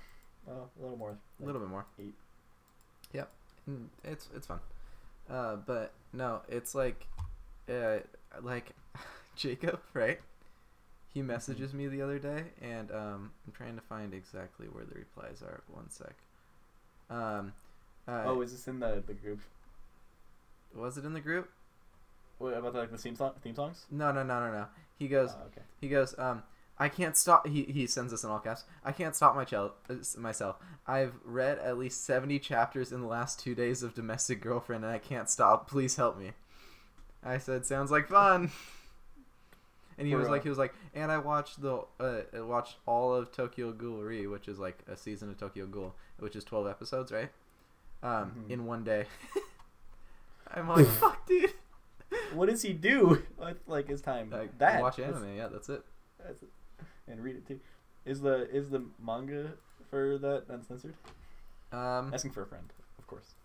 [0.49, 1.17] Oh, a little more.
[1.41, 1.85] a little bit more.
[1.99, 2.15] eight.
[3.13, 3.29] Yep.
[3.69, 4.59] Mm, It's it's fun.
[5.29, 7.05] Uh but no, it's like
[7.69, 7.97] uh
[8.41, 8.71] like
[9.35, 10.19] Jacob, right?
[11.13, 14.95] He messages me the other day and um I'm trying to find exactly where the
[14.95, 15.61] replies are.
[15.67, 16.15] One sec.
[17.09, 17.53] Um
[18.07, 19.39] uh, oh, is this in the the group?
[20.73, 21.49] was it in the group?
[22.37, 23.85] What about the, like the theme song theme songs?
[23.91, 24.65] No, no, no, no, no.
[24.97, 25.61] He goes, Oh, okay.
[25.79, 26.43] He goes, um,
[26.79, 27.47] I can't stop.
[27.47, 28.63] He, he sends us in all caps.
[28.83, 30.57] I can't stop my chel- uh, myself.
[30.87, 34.91] I've read at least 70 chapters in the last two days of Domestic Girlfriend and
[34.91, 35.69] I can't stop.
[35.69, 36.31] Please help me.
[37.23, 38.51] I said, sounds like fun.
[39.97, 40.31] And he For was real.
[40.31, 44.25] like, he was like, and I watched the, uh, I watched all of Tokyo Ghoul-Re,
[44.27, 47.29] which is like a season of Tokyo Ghoul, which is 12 episodes, right?
[48.03, 48.51] Um, Mhm.
[48.51, 49.05] in one day.
[50.53, 51.53] I'm like, fuck, dude.
[52.33, 54.29] What does he do with like his time?
[54.31, 55.83] Like, that watch That's- anime, yeah, that's it.
[56.23, 56.49] that's it.
[57.07, 57.59] and read it too.
[58.05, 59.51] Is the is the manga
[59.89, 60.93] for that uncensored?
[61.71, 62.65] Um, Asking for a friend,
[62.97, 63.35] of course.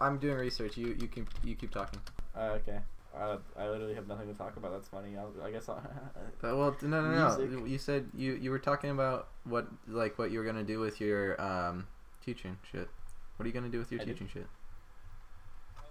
[0.00, 0.76] I'm doing research.
[0.76, 2.00] You, you keep, you keep talking.
[2.36, 2.78] Uh, okay.
[3.16, 4.72] Uh, I literally have nothing to talk about.
[4.72, 5.16] That's funny.
[5.16, 5.82] I'll, I guess I'll.
[6.40, 7.38] But, well, no, no, no.
[7.38, 7.68] Music.
[7.70, 11.00] You said you you were talking about what like what you were gonna do with
[11.00, 11.86] your um
[12.24, 12.88] teaching shit.
[13.36, 14.12] What are you gonna do with your I did.
[14.12, 14.46] teaching shit?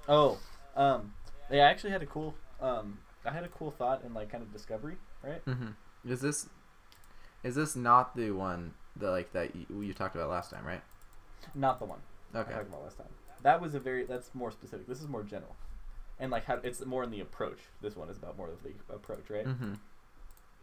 [0.10, 0.38] oh,
[0.76, 1.14] um,
[1.50, 4.44] yeah, I actually had a cool um, I had a cool thought and like kind
[4.44, 5.46] of discovery, right?
[5.46, 6.12] Mm-hmm.
[6.12, 6.50] Is this
[7.44, 10.82] is this not the one that like that you, you talked about last time, right?
[11.56, 12.00] Not the one
[12.36, 12.52] Okay.
[12.52, 13.08] I talked about last time.
[13.44, 14.88] That was a very that's more specific.
[14.88, 15.56] This is more general,
[16.24, 17.60] and like how it's more in the approach.
[17.82, 19.46] This one is about more of the approach, right?
[19.46, 19.74] Mm-hmm.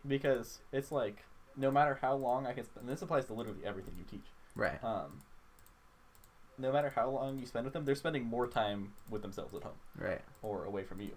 [0.08, 1.22] Because it's like
[1.56, 2.86] no matter how long I can spend.
[2.86, 4.26] And this applies to literally everything you teach.
[4.56, 4.82] Right.
[4.82, 5.20] Um,
[6.58, 9.62] no matter how long you spend with them, they're spending more time with themselves at
[9.62, 10.20] home Right.
[10.42, 11.10] or away from you.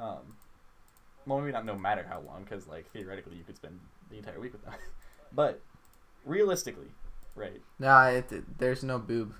[0.00, 0.36] Um,
[1.26, 3.78] well, maybe not no matter how long, because like theoretically you could spend
[4.10, 4.74] the entire week with them,
[5.32, 5.60] but
[6.24, 6.88] realistically,
[7.36, 7.60] right?
[7.78, 9.34] Nah, it- there's no boob.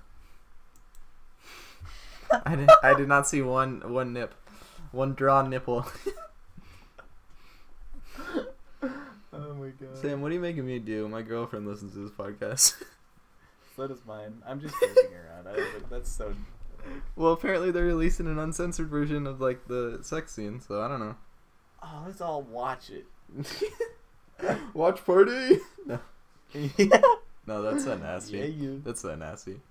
[2.45, 4.33] I did, I did not see one one nip,
[4.91, 5.85] one drawn nipple.
[9.31, 9.97] Oh my god.
[9.97, 11.07] Sam, what are you making me do?
[11.07, 12.81] My girlfriend listens to this podcast.
[13.75, 14.41] So does mine.
[14.45, 15.47] I'm just joking around.
[15.47, 16.33] I don't think that's so.
[17.15, 20.99] well, apparently they're releasing an uncensored version of like the sex scene, so I don't
[20.99, 21.15] know.
[21.81, 23.05] Oh, let's all watch it.
[24.73, 25.59] Watch party.
[25.85, 25.99] No,
[26.53, 27.01] yeah.
[27.47, 28.39] no, that's so nasty.
[28.39, 28.81] Yeah, you.
[28.83, 29.61] That's so nasty.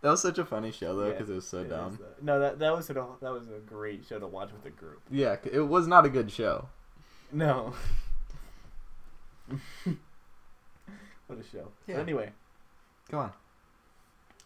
[0.00, 1.98] That was such a funny show though, Yeah, because it was so It is dumb.
[2.00, 2.22] that.
[2.22, 5.00] No, that that was a that was a great show to watch with a group.
[5.10, 6.68] Yeah, it was not a good show.
[7.32, 7.74] No.
[11.26, 11.68] what a show.
[11.86, 11.96] Yeah.
[11.96, 12.30] But anyway,
[13.10, 13.32] Go on.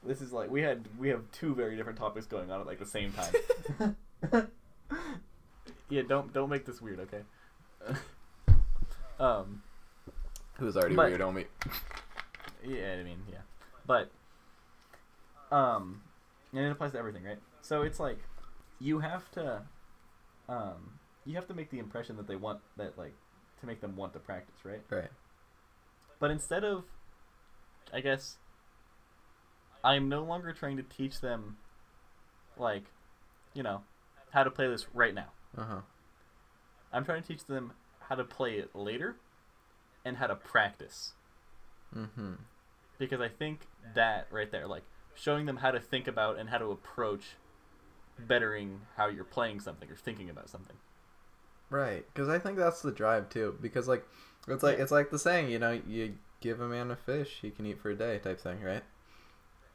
[0.05, 2.79] this is like we had we have two very different topics going on at like
[2.79, 3.97] the same time.
[5.89, 7.23] yeah, don't don't make this weird, okay?
[9.21, 9.63] um,
[10.59, 11.45] It was already But- weird on me.
[12.65, 13.39] yeah, I mean, yeah,
[13.87, 14.11] but
[15.53, 16.01] um,
[16.53, 17.39] and it applies to everything, right?
[17.61, 18.19] So it's like
[18.81, 19.63] you have to
[20.49, 23.15] um you have to make the impression that they want that like
[23.61, 24.83] to make them want to practice, right?
[24.91, 25.11] Right.
[26.19, 26.85] But instead of,
[27.93, 28.37] I guess,
[29.83, 31.57] I'm no longer trying to teach them,
[32.57, 32.85] like,
[33.55, 33.83] you know,
[34.31, 35.29] how to play this right now.
[35.57, 35.81] Uh huh.
[36.93, 39.17] I'm trying to teach them how to play it later
[40.05, 41.15] and how to practice.
[41.97, 42.35] Mm-hmm.
[42.99, 44.85] Because I think that right there, like,
[45.15, 47.37] showing them how to think about and how to approach
[48.19, 50.77] bettering how you're playing something or thinking about something.
[51.71, 53.57] Right, because I think that's the drive too.
[53.61, 54.07] Because like,
[54.47, 57.51] it's like it's like the saying, you know, you give a man a fish, he
[57.51, 58.83] can eat for a day, type thing, right?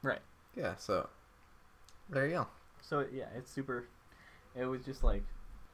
[0.04, 0.22] Right.
[0.56, 0.76] Yeah.
[0.78, 1.10] So
[2.10, 2.48] there you go.
[2.82, 3.88] So yeah, it's super.
[4.56, 5.24] It was just like,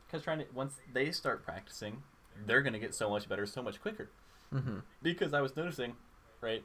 [0.08, 2.04] because trying to once they start practicing,
[2.46, 4.10] they're gonna get so much better, so much quicker.
[4.54, 4.80] Mm-hmm.
[5.02, 5.96] Because I was noticing,
[6.42, 6.64] right,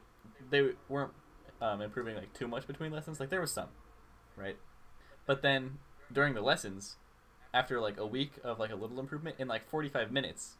[0.49, 1.11] they weren't
[1.61, 3.19] um, improving like too much between lessons.
[3.19, 3.69] Like there was some,
[4.35, 4.57] right,
[5.25, 5.79] but then
[6.11, 6.97] during the lessons,
[7.53, 10.57] after like a week of like a little improvement, in like forty five minutes,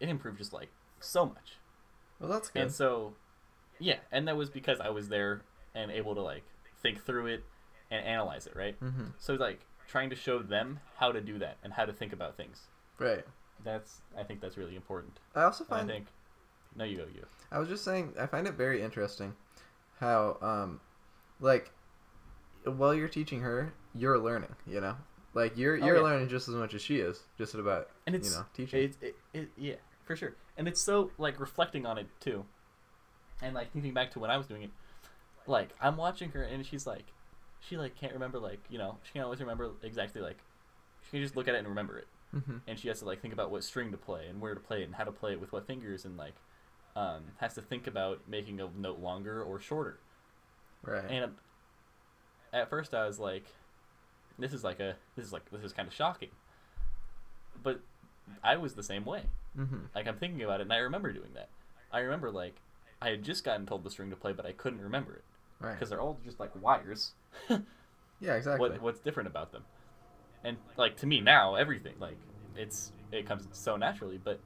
[0.00, 0.68] it improved just like
[1.00, 1.58] so much.
[2.20, 2.62] Well, that's good.
[2.62, 3.14] And so,
[3.78, 5.42] yeah, and that was because I was there
[5.74, 6.44] and able to like
[6.82, 7.44] think through it
[7.90, 8.78] and analyze it, right?
[8.80, 9.06] mm-hmm.
[9.18, 12.36] So like trying to show them how to do that and how to think about
[12.36, 12.60] things.
[12.98, 13.24] Right.
[13.64, 15.18] That's I think that's really important.
[15.34, 16.06] I also And I think
[16.76, 17.26] no, you go you.
[17.50, 19.34] I was just saying I find it very interesting
[20.00, 20.80] how um
[21.40, 21.70] like
[22.64, 24.96] while you're teaching her, you're learning, you know?
[25.34, 26.02] Like you're Oh, you're yeah.
[26.02, 28.80] learning just as much as she is, just about And it's you know, teaching.
[28.80, 30.34] It, it, it, yeah, for sure.
[30.56, 32.44] And it's so like reflecting on it too,
[33.42, 34.70] and like thinking back to when I was doing it.
[35.46, 37.04] Like I'm watching her, and she's like,
[37.60, 40.38] she like can't remember like you know she can't always remember exactly like
[41.04, 42.56] she can just look at it and remember it, mm-hmm.
[42.66, 44.80] and she has to like think about what string to play and where to play
[44.80, 46.34] it and how to play it with what fingers and like
[46.98, 49.98] um, has to think about making a note longer or shorter.
[50.82, 51.04] Right.
[51.10, 51.32] And
[52.52, 53.44] at first I was like,
[54.38, 56.30] this is like a this is like this is kind of shocking,
[57.62, 57.80] but
[58.42, 59.22] I was the same way.
[59.56, 59.76] mm-hmm.
[59.94, 61.48] Like I'm thinking about it, and I remember doing that.
[61.92, 62.56] I remember like
[63.00, 65.24] I had just gotten told the string to play, but I couldn't remember it
[65.60, 65.72] Right.
[65.74, 67.12] because they're all just like wires.
[68.20, 68.68] Yeah, exactly.
[68.70, 69.62] what what's different about them?
[70.42, 72.16] And like to me now, everything like
[72.56, 74.40] it's it comes so naturally, but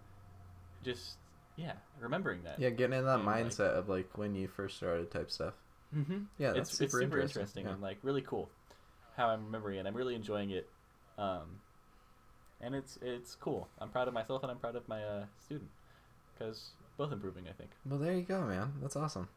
[0.84, 1.16] just
[1.56, 2.58] yeah, remembering that.
[2.60, 5.54] Yeah, getting in that And, like- mindset of like when you first started type stuff.
[5.94, 6.18] Mm-hmm.
[6.38, 7.40] Yeah, that's it's, super, it's super interesting.
[7.40, 7.72] interesting, Yeah.
[7.72, 8.48] and like really cool
[9.16, 9.86] how I'm remembering it.
[9.86, 10.66] I'm really enjoying it,
[11.18, 11.60] um,
[12.62, 13.68] and it's it's cool.
[13.78, 15.68] I'm proud of myself and I'm proud of my uh, student
[16.32, 17.44] because both improving.
[17.48, 17.70] I think.
[17.84, 18.72] Well, there you go, man.
[18.80, 19.28] That's awesome.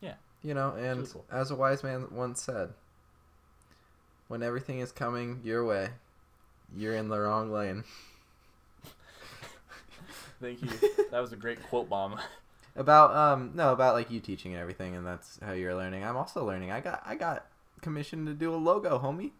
[0.00, 0.14] Yeah.
[0.42, 1.24] You know, and really cool.
[1.30, 2.70] as a wise man once said,
[4.28, 5.90] when everything is coming your way,
[6.76, 7.84] you're in the wrong lane.
[10.40, 10.68] Thank you.
[11.10, 12.18] that was a great quote bomb.
[12.76, 16.04] About um no about like you teaching and everything, and that's how you're learning.
[16.04, 16.70] I'm also learning.
[16.72, 17.46] I got I got
[17.80, 19.30] commissioned to do a logo, homie,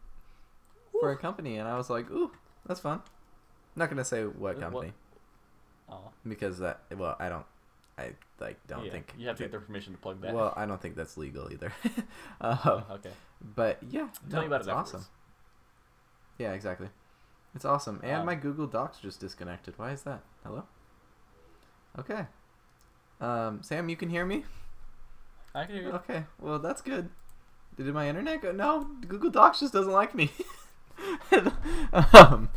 [1.00, 2.30] for a company, and I was like, ooh,
[2.66, 3.02] that's fun.
[3.76, 4.92] not gonna say what What- company
[5.88, 7.44] Oh, because that well I don't
[7.98, 8.92] I like don't yeah.
[8.92, 10.32] think you have to get their permission to plug that.
[10.34, 11.72] well I don't think that's legal either.
[12.40, 13.10] um, Oh, okay.
[13.54, 14.94] but yeah, Tell no, me about it afterwards.
[14.94, 15.06] awesome.
[16.38, 16.88] Yeah, exactly.
[17.54, 18.00] It's awesome.
[18.02, 19.74] And Um, my Google Docs just disconnected.
[19.76, 20.22] Why is that?
[20.44, 20.64] Hello?
[21.98, 22.26] Okay.
[23.20, 24.44] Um, Sam, you can hear me?
[25.54, 25.92] I can hear you.
[25.92, 26.24] Okay.
[26.40, 27.08] Well, that's good.
[27.76, 28.52] Did my internet go?
[28.52, 30.30] No, Google Docs just doesn't like me.
[32.12, 32.48] um,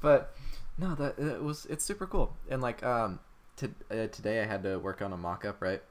[0.00, 0.34] but
[0.78, 2.36] no, that it was it's super cool.
[2.48, 3.20] And like um,
[3.56, 5.82] to, uh, today I had to work on a mock-up, right?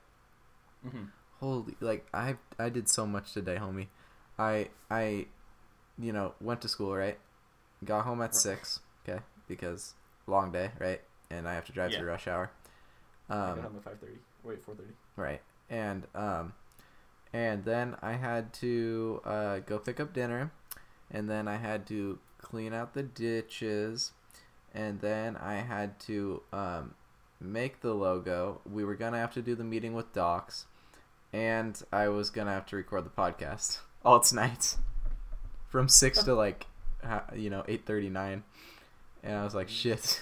[0.83, 1.05] hmm
[1.39, 3.87] Holy, like I I did so much today, homie.
[4.39, 5.27] I I,
[5.99, 7.19] you know, went to school, right?
[7.85, 8.43] Got home at Right.
[8.43, 9.95] six, okay, because
[10.27, 11.01] long day, right?
[11.31, 11.95] And I have to drive Yeah.
[11.95, 12.51] through rush hour.
[13.29, 14.19] I got Um, home at five thirty.
[14.43, 14.93] Wait, four thirty.
[15.15, 16.53] right, and um,
[17.33, 20.51] and then I had to uh, go pick up dinner,
[21.11, 24.11] and then I had to clean out the ditches,
[24.73, 26.95] and then I had to um,
[27.39, 28.61] make the logo.
[28.69, 30.65] We were gonna have to do the meeting with docs,
[31.31, 34.75] and I was gonna have to record the podcast all tonight,
[35.69, 36.67] from six to like,
[37.33, 38.43] you know, eight thirty nine,
[39.23, 40.21] and I was like, shit.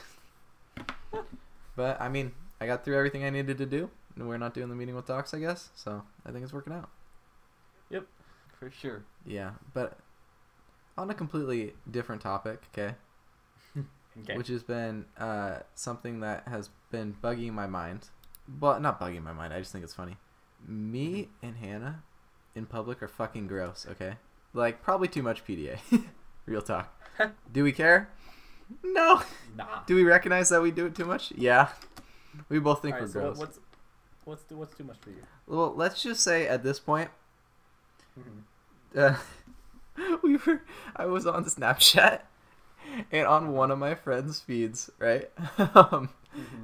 [1.75, 2.31] but I mean,
[2.61, 5.07] I got through everything I needed to do, and we're not doing the meeting with
[5.07, 5.71] docs, I guess.
[5.73, 6.89] So I think it's working out.
[7.89, 8.05] Yep,
[8.59, 9.03] for sure.
[9.25, 9.97] Yeah, but
[10.95, 12.93] on a completely different topic, okay,
[14.21, 14.37] Okay.
[14.37, 18.09] which has been uh, something that has been bugging my mind.
[18.59, 19.53] Well, not bugging my mind.
[19.53, 20.17] I just think it's funny.
[20.67, 22.03] Me and Hannah
[22.53, 23.87] in public are fucking gross.
[23.89, 24.17] Okay,
[24.53, 25.79] like probably too much PDA.
[26.45, 26.95] Real talk.
[27.51, 28.09] do we care?
[28.83, 29.23] No.
[29.55, 29.81] nah.
[29.87, 31.31] Do we recognize that we do it too much?
[31.35, 31.69] Yeah.
[32.49, 33.37] We both think we're so gross.
[33.37, 33.59] what's
[34.25, 35.23] what's too, what's too much for you?
[35.47, 37.09] Well, let's just say at this point,
[38.19, 38.99] Mm-hmm.
[38.99, 40.61] uh, we were
[40.95, 42.21] I was on Snapchat
[43.11, 45.29] and on one of my friends' feeds, right?
[45.75, 46.09] um,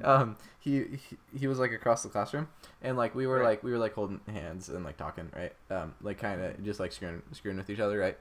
[0.02, 2.48] um he, he he was like across the classroom
[2.82, 3.44] and like we were Right.
[3.44, 5.52] like we were like holding hands and like talking, right?
[5.70, 8.18] Um like kind of just like screwing screwing with each other, right?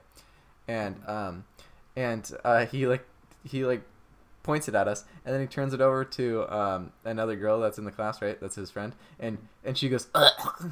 [0.67, 1.45] And um
[1.95, 3.05] and uh he like
[3.43, 3.81] he like
[4.47, 7.77] points it at us and then he turns it over to um another girl that's
[7.77, 8.39] in the class, right?
[8.41, 8.93] That's his friend.
[9.19, 10.71] And and she goes "Ugh."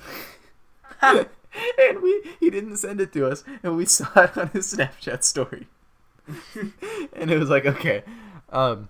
[1.02, 5.24] and we he didn't send it to us and we saw it on his snapchat
[5.24, 5.68] story
[7.14, 8.04] and it was like okay
[8.50, 8.90] um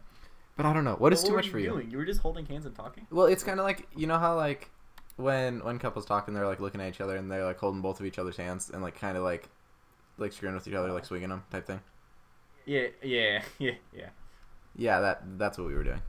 [0.56, 1.80] but i don't know what is too much for you?
[1.80, 3.08] You were just holding hands and talking.
[3.12, 4.70] well it's kind of like you know how like
[5.18, 7.82] when when couples talk and they're like looking at each other and they're like holding
[7.82, 9.50] both of each other's hands and like kind of like
[10.18, 11.82] like screwing with each other like swinging them type thing
[12.66, 14.10] Yeah, yeah, yeah, yeah.
[14.76, 16.02] Yeah that that's what we were doing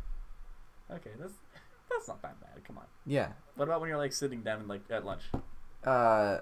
[0.91, 1.33] Okay, that's
[1.91, 2.65] that's not that bad.
[2.65, 2.85] Come on.
[3.05, 5.23] yeah What about when you're like sitting down and like at lunch?
[5.85, 6.39] uh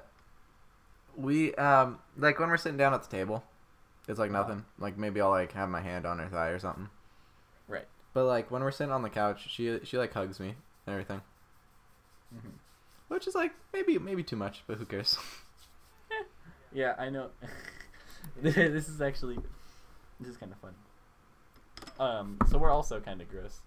[1.16, 3.44] we um like when we're sitting down at the table
[4.08, 4.40] it's like Uh-huh.
[4.42, 6.88] nothing like maybe i'll like have my hand on her thigh or something
[7.68, 7.86] Right.
[8.12, 10.48] But like when we're sitting on the couch, she she like hugs me
[10.86, 11.22] and everything,
[12.36, 12.50] Mm-hmm.
[13.08, 15.16] which is like maybe maybe too much, but who cares?
[16.72, 17.30] Yeah, I know.
[18.42, 19.38] this is actually
[20.20, 20.74] this is kind of fun.
[22.00, 23.60] Um, so we're also kind of gross.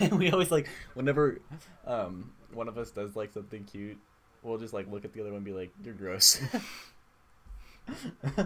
[0.12, 1.38] we always like whenever
[1.86, 3.98] um one of us does like something cute,
[4.42, 6.40] we'll just like look at the other one and be like, "You're gross."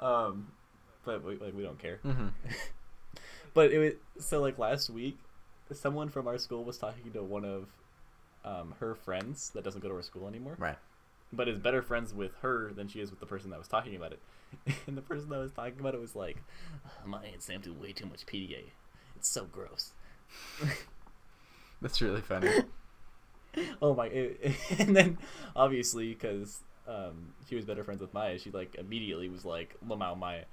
[0.00, 0.48] um,
[1.04, 1.98] but we, like we don't care.
[2.04, 2.28] Mm-hmm.
[3.54, 5.18] But it was so like last week,
[5.72, 7.66] someone from our school was talking to one of
[8.44, 10.76] um, her friends that doesn't go to our school anymore, Right.
[11.32, 13.96] but is better friends with her than she is with the person that was talking
[13.96, 14.20] about it.
[14.86, 16.42] And the person that was talking about it was like,
[17.06, 18.70] "Maya and Sam do way too much PDA.
[19.16, 19.92] It's so gross."
[21.80, 22.50] That's really funny.
[23.82, 24.06] oh my!
[24.06, 25.18] It, and then
[25.56, 30.18] obviously because um, she was better friends with Maya, she like immediately was like, "Lamau
[30.18, 30.44] Maya."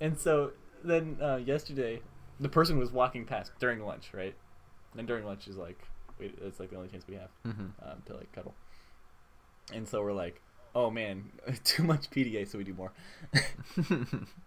[0.00, 0.52] And so
[0.84, 2.00] then uh, yesterday,
[2.40, 4.34] the person was walking past during lunch, right?
[4.96, 5.78] And during lunch is like,
[6.18, 7.66] we, it's like the only chance we have mm-hmm.
[7.82, 8.54] um, to like cuddle.
[9.72, 10.40] And so we're like,
[10.78, 11.24] oh man,
[11.64, 12.92] too much PDA, so we do more.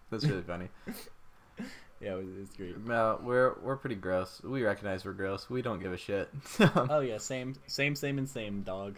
[0.10, 0.70] That's really funny.
[2.04, 2.84] Yeah, it's great.
[2.84, 4.42] No, we're we're pretty gross.
[4.44, 5.52] We recognize we're gross.
[5.52, 6.30] We don't give a shit.
[6.76, 8.98] Oh yeah, same, same, same, and same, dog.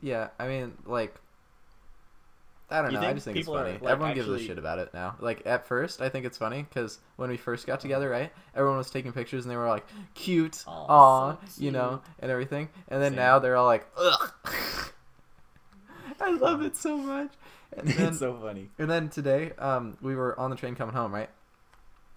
[0.00, 1.14] yeah, I mean, like,
[2.70, 3.06] I don't You know.
[3.06, 3.72] I just think it's are, funny.
[3.72, 5.16] like, Everyone gives a shit about it now.
[5.20, 8.32] Like at first, I think it's funny because when we first got together, right?
[8.54, 12.30] Everyone was taking pictures and they were like, "Cute, Aw, aw," so you know, and
[12.30, 12.70] everything.
[12.88, 13.16] And then Same.
[13.16, 14.32] now they're all like, "Ugh."
[16.30, 17.32] I love it so much.
[17.76, 18.70] And then, it's so funny.
[18.78, 21.30] and then today, um, we were on the train coming home, right?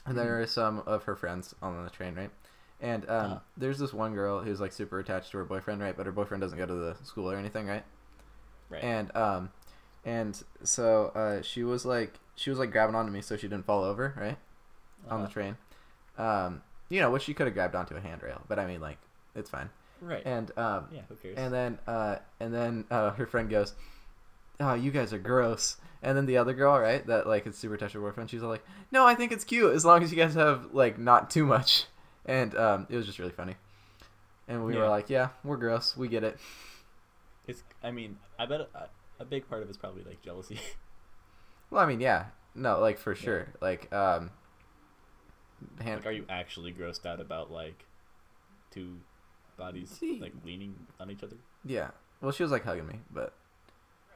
[0.06, 0.44] And there Mhm.
[0.44, 2.32] are some of her friends on the train, right?
[2.82, 3.40] And um, Uh-huh.
[3.56, 5.96] there's this one girl who's like super attached to her boyfriend, right?
[5.96, 7.84] But her boyfriend doesn't go to the school or anything, right?
[8.70, 8.84] Right.
[8.84, 9.52] And um,
[10.04, 13.66] and so uh, she was like, she was like grabbing onto me so she didn't
[13.66, 14.38] fall over, right?
[15.10, 15.34] On the Uh-huh.
[15.34, 15.58] train.
[16.18, 18.98] Um, you know, which she could have grabbed onto a handrail, but I mean, like,
[19.36, 19.70] it's fine.
[20.02, 20.22] Right.
[20.26, 21.02] And um, yeah.
[21.10, 21.38] Who cares?
[21.38, 23.74] and then uh, and then uh, her friend goes,
[24.60, 27.76] "Oh, you guys are gross." And then the other girl, right, that like is super
[27.76, 30.12] attached to her boyfriend, she's all like, "No, I think it's cute as long as
[30.12, 31.86] you guys have like not too much."
[32.26, 33.56] And um, it was just really funny.
[34.48, 35.96] And we were like, "Yeah, we're gross.
[35.98, 36.38] We get it."
[37.48, 37.64] it's.
[37.84, 38.90] I mean, I bet a,
[39.20, 40.60] a big part of it's probably like jealousy.
[41.70, 43.20] Well, I mean, yeah, no, like for Yeah.
[43.22, 44.30] sure, like um,
[45.82, 47.86] hand- like, are you actually grossed out about like
[48.70, 48.98] two
[49.58, 50.20] bodies See.
[50.20, 51.38] like leaning on each other?
[51.66, 51.92] yeah.
[52.22, 53.34] Well, she was like hugging me, but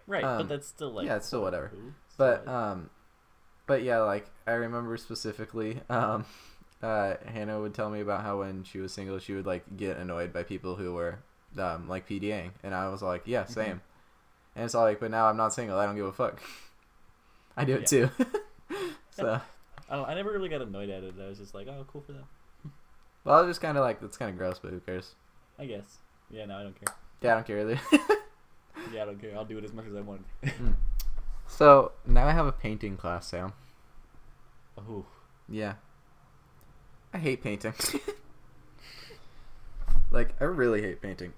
[0.07, 0.23] Right.
[0.23, 1.05] Um, but that's still like.
[1.05, 1.71] yeah, it's still whatever.
[2.17, 2.89] But um,
[3.67, 6.25] but yeah, like I remember specifically, um,
[6.81, 9.97] uh, Hannah would tell me about how when she was single, she would like get
[9.97, 11.19] annoyed by people who were
[11.57, 13.81] um like PDAing, and I was like, yeah, same.
[14.55, 15.77] And it's all like, but now I'm not single.
[15.77, 16.41] I don't give a fuck.
[17.57, 18.09] I do it too.
[19.11, 19.39] so,
[19.89, 21.13] I, don't, I never really got annoyed at it.
[21.21, 22.23] I was just like, oh, cool for them.
[23.23, 25.13] well, I was just kind of like, that's kind of gross, but who cares?
[25.59, 25.97] I guess.
[26.31, 26.45] Yeah.
[26.45, 26.95] No, I don't care.
[27.21, 27.79] Yeah, I don't care either.
[28.93, 29.35] Yeah, I don't care.
[29.35, 30.25] I'll do it as much as I want.
[31.47, 33.53] so now I have a painting class, Sam.
[34.77, 35.05] oh.
[35.49, 35.75] Yeah.
[37.13, 37.73] I hate painting.
[40.11, 41.33] like, I really hate painting.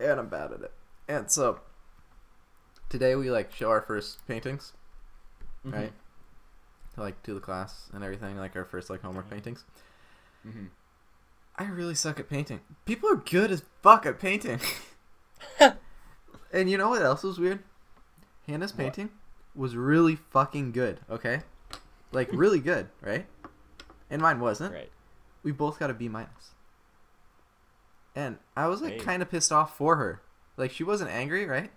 [0.00, 0.72] And I'm bad at it.
[1.08, 1.60] And so,
[2.88, 4.72] today we, like, show our first paintings,
[5.64, 5.92] right?
[6.96, 9.30] Like, to the class and everything, like, our first, like, homework Mhm.
[9.30, 9.64] paintings.
[10.46, 10.66] Mm-hmm.
[11.56, 12.60] I really suck at painting.
[12.84, 14.60] People are good as fuck at painting.
[16.54, 17.58] and you know what else was weird?
[18.46, 18.78] Hannah's What?
[18.78, 19.10] painting
[19.54, 21.42] was really fucking good, okay?
[22.12, 23.26] Like, really good, right?
[24.10, 24.72] And mine wasn't.
[24.72, 24.90] Right.
[25.42, 26.54] we both got a B minus.
[28.16, 30.20] And I was like kind of pissed off for her.
[30.56, 31.70] Like she wasn't angry, right?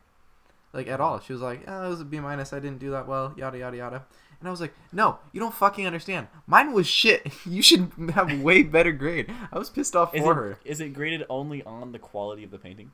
[0.72, 1.20] Like at all.
[1.20, 2.54] She was like, "Oh, it was a B minus.
[2.54, 4.06] I didn't do that well." Yada yada yada.
[4.40, 6.28] And I was like, "No, you don't fucking understand.
[6.46, 7.26] Mine was shit.
[7.46, 10.60] You should have way better grade." I was pissed off Is for it, her.
[10.64, 12.92] is it graded only on the quality of the painting?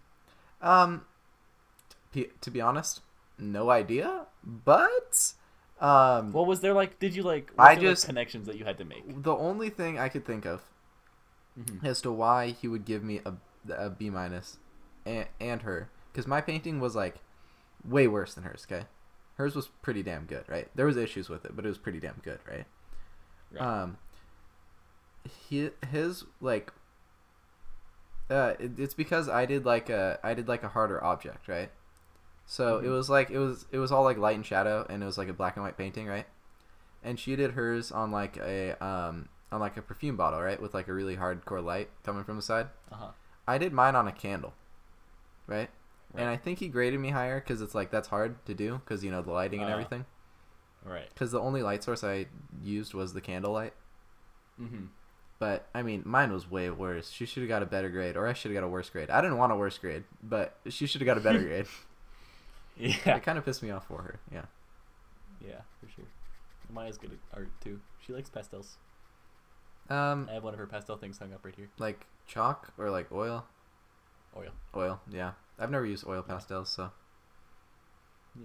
[0.62, 1.02] Um,
[2.41, 3.02] to be honest,
[3.38, 4.28] no idea.
[4.43, 5.34] But
[5.82, 6.99] um, Well, was there like?
[6.99, 7.52] Did you like?
[7.58, 9.23] I there, like, just- connections that you had to make.
[9.23, 10.62] the only thing I could think of
[11.60, 11.84] Mhm.
[11.86, 13.34] as to why he would give me a,
[13.71, 14.58] a B minus
[15.06, 17.17] and, and her because my painting was like
[17.86, 18.86] way worse than hers okay
[19.38, 21.99] hers was pretty damn good right there was issues with it but it was pretty
[21.99, 22.65] damn good right,
[23.52, 23.62] Right.
[23.62, 23.97] um
[25.47, 26.71] he, his like
[28.32, 31.69] uh it, it's because i did like a i did like a harder object right
[32.45, 32.91] so it Mhm.
[32.91, 35.29] was like it was it was all like light and shadow and it was like
[35.29, 36.25] a black and white painting right
[37.03, 40.73] and she did hers on like a um on like a perfume bottle right with
[40.73, 43.12] like a really hardcore light coming from the side Uh huh.
[43.47, 44.53] I did mine on a candle,
[45.47, 45.69] right?
[46.15, 49.03] And I think he graded me higher because it's like that's hard to do because
[49.03, 49.73] you know the lighting and Uh.
[49.73, 50.06] everything.
[50.86, 51.10] Right.
[51.10, 52.27] Because the only light source I
[52.62, 53.73] used was the candle light.
[54.62, 54.86] Mm-hmm.
[55.39, 57.10] But I mean, mine was way worse.
[57.10, 59.10] She should have got a better grade, or I should have got a worse grade.
[59.10, 61.67] I didn't want a worse grade, but she should have got a better grade.
[62.78, 63.16] Yeah.
[63.18, 64.20] It kind of pissed me off for her.
[64.32, 64.46] Yeah.
[65.40, 66.06] Yeah, for sure.
[66.74, 67.80] Maya's good at art too.
[68.06, 68.78] She likes pastels.
[69.90, 71.70] Um, I have one of her pastel things hung up right here.
[71.78, 73.46] like chalk or like oil.
[74.36, 74.52] Oil.
[74.76, 75.02] Oil.
[75.12, 75.34] Yeah.
[75.60, 76.90] I've never used oil pastels, so.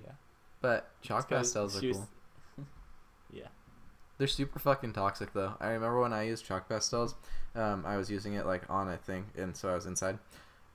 [0.05, 0.13] Yeah.
[0.61, 2.09] But chalk pastels are was- cool.
[3.33, 3.47] yeah.
[4.19, 5.55] They're super fucking toxic though.
[5.61, 7.15] I remember when I used chalk pastels,
[7.55, 10.19] um, I was using it like on a thing, and so I was inside,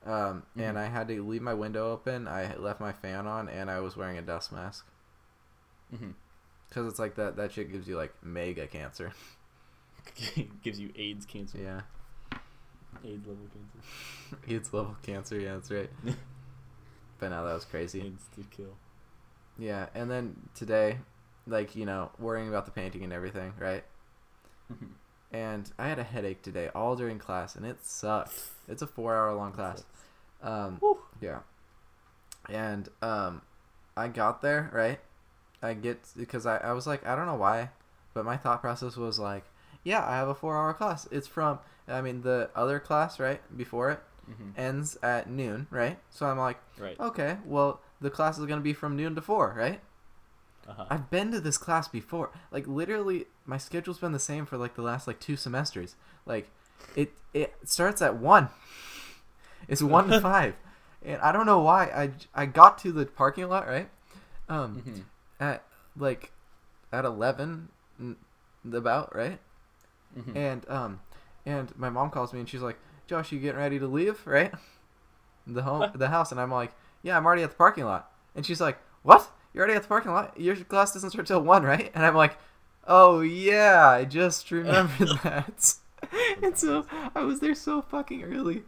[0.06, 0.82] um, and Mhm.
[0.82, 2.28] I had to leave my window open.
[2.28, 4.86] I left my fan on, and I was wearing a dust mask
[5.94, 6.12] Mm-hmm.
[6.70, 7.36] because it's like that.
[7.36, 9.14] That shit gives you like mega cancer.
[10.64, 11.58] Gives you AIDS cancer.
[11.60, 11.82] Yeah,
[13.06, 14.38] AIDS level cancer.
[14.54, 15.40] AIDS level cancer.
[15.40, 15.90] Yeah, that's right.
[17.20, 18.02] But now that was crazy.
[18.02, 18.76] AIDS to kill.
[19.58, 20.98] Yeah, and then today,
[21.48, 23.86] like you know, worrying about the painting and everything, right?
[25.34, 28.52] And I had a headache today, all during class, and it sucked.
[28.68, 29.84] It's a four-hour-long class.
[30.42, 30.80] Um,
[31.22, 31.40] Yeah.
[32.50, 33.42] And um
[33.96, 35.00] I got there, right?
[35.62, 37.70] I get because I, I was like, I don't know why,
[38.14, 39.46] but my thought process was like,
[39.84, 41.08] yeah, I have a four hour class.
[41.12, 46.00] It's from, I mean, the other class, right, before it hmm ends at noon, right?
[46.10, 47.00] So I'm like, Right.
[47.00, 49.80] okay, well, the class is going to be from noon to four, right?
[50.68, 50.86] Uh-huh.
[50.90, 52.32] I've been to this class before.
[52.52, 55.96] Like literally, my schedule's been the same for like the last like two semesters.
[56.26, 56.50] Like,
[56.96, 58.50] it it starts at one.
[59.68, 60.56] It's one to five,
[61.04, 61.86] and I don't know why.
[61.86, 63.90] I I got to the parking lot right,
[64.50, 65.02] um, hmm
[65.40, 65.64] at
[65.98, 66.32] like
[66.92, 67.70] at eleven,
[68.72, 69.40] about right,
[70.16, 71.02] hmm and um,
[71.46, 74.54] and my mom calls me and she's like, "Josh, you getting ready to leave, right?"
[75.46, 78.46] The home, the house, and I'm like, "Yeah, I'm already at the parking lot." And
[78.46, 79.30] she's like, "What?
[79.54, 80.40] You're already at the parking lot?
[80.40, 82.38] Your class doesn't start till one, right?" And I'm like,
[82.88, 85.76] "Oh yeah, I just remembered that."
[86.44, 86.86] and so
[87.16, 88.64] I was there so fucking early.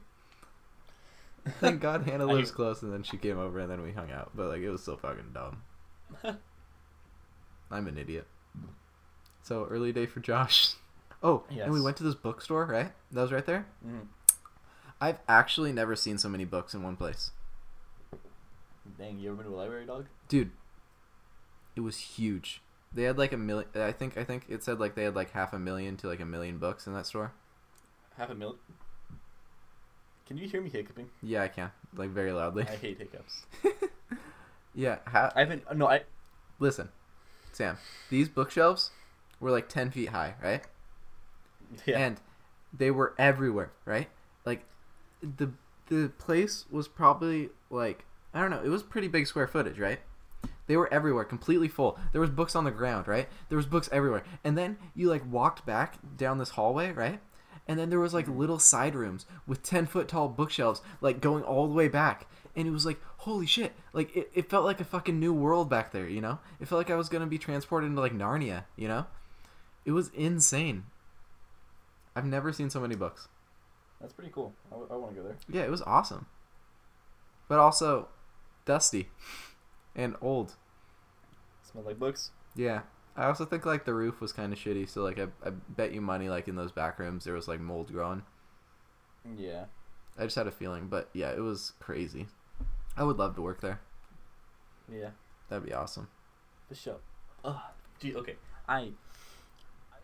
[1.60, 4.12] Thank God Hannah I- lives close, and then she came over, and then we hung
[4.12, 4.32] out.
[4.36, 5.62] But like, it was so fucking dumb.
[7.72, 8.28] I'm an idiot.
[9.44, 10.74] So early day for Josh.
[11.24, 12.92] Oh, and we went to this bookstore, right?
[13.12, 13.66] That was right there.
[13.84, 14.00] hmm
[15.02, 17.32] I've actually never seen so many books in one place,
[18.98, 20.06] Dang, you ever been to a library, dog?
[20.30, 20.52] dude.
[21.76, 22.62] It was huge.
[22.94, 23.68] They had like a million.
[23.76, 24.18] I think.
[24.18, 26.58] I think it said like they had like half a million to like a million
[26.58, 27.34] books in that store.
[28.18, 28.58] Half a million.
[30.28, 31.10] Can you hear me hiccuping?
[31.22, 31.72] Yeah, I can.
[31.96, 32.64] Like very loudly.
[32.64, 33.46] I hate hiccups.
[34.74, 34.98] yeah.
[35.08, 35.64] Ha- I haven't.
[35.70, 36.04] Uh, no, I.
[36.60, 36.90] Listen,
[37.52, 37.78] Sam.
[38.10, 38.92] These bookshelves
[39.40, 40.64] were like ten feet high, right?
[41.86, 41.98] Yeah.
[42.00, 42.22] and
[42.78, 44.08] they were everywhere, right?
[44.46, 44.66] Like
[45.22, 45.52] the
[45.90, 50.00] the place was probably like I don't know, it was pretty big square footage, right?
[50.68, 52.00] They were everywhere, completely full.
[52.12, 53.28] There was books on the ground, right?
[53.50, 54.24] There was books everywhere.
[54.44, 57.20] And then you like walked back down this hallway, right?
[57.68, 61.44] And then there was like little side rooms with 10 foot tall bookshelves like going
[61.44, 62.28] all the way back.
[62.56, 63.74] And it was like, holy shit.
[63.94, 66.40] Like it, it felt like a fucking new world back there, you know?
[66.60, 69.06] It felt like I was going to be transported into like Narnia, you know?
[69.84, 70.86] It was insane.
[72.16, 73.28] I've never seen so many books.
[74.00, 74.54] That's pretty cool.
[74.72, 75.38] I, want to go there.
[75.50, 76.28] Yeah, it was awesome.
[77.48, 78.08] But also
[78.66, 79.10] dusty
[79.96, 80.56] and old.
[81.64, 82.32] Smell like books.
[82.56, 82.82] Yeah.
[83.18, 85.94] I also think like the roof was kind of shitty, so like I, I bet
[85.94, 88.24] you money like in those back rooms there was like mold growing.
[89.38, 89.66] Yeah.
[90.18, 92.28] I just had a feeling, but yeah, it was crazy.
[92.98, 93.80] I would love to work there.
[94.92, 95.10] Yeah.
[95.50, 96.08] That'd be awesome.
[96.68, 96.98] For sure.
[97.44, 97.60] Ugh.
[98.00, 98.36] Gee, okay.
[98.68, 98.92] I.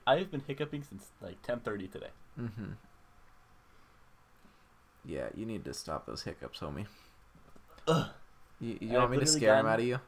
[0.07, 2.09] I've been hiccuping since like 10:30 today.
[2.39, 2.75] Mhm.
[5.05, 6.87] Yeah, you need to stop those hiccups, homie.
[7.87, 8.07] Ugh.
[8.61, 9.99] You, you I've want me to literally scare them gotten- out of you?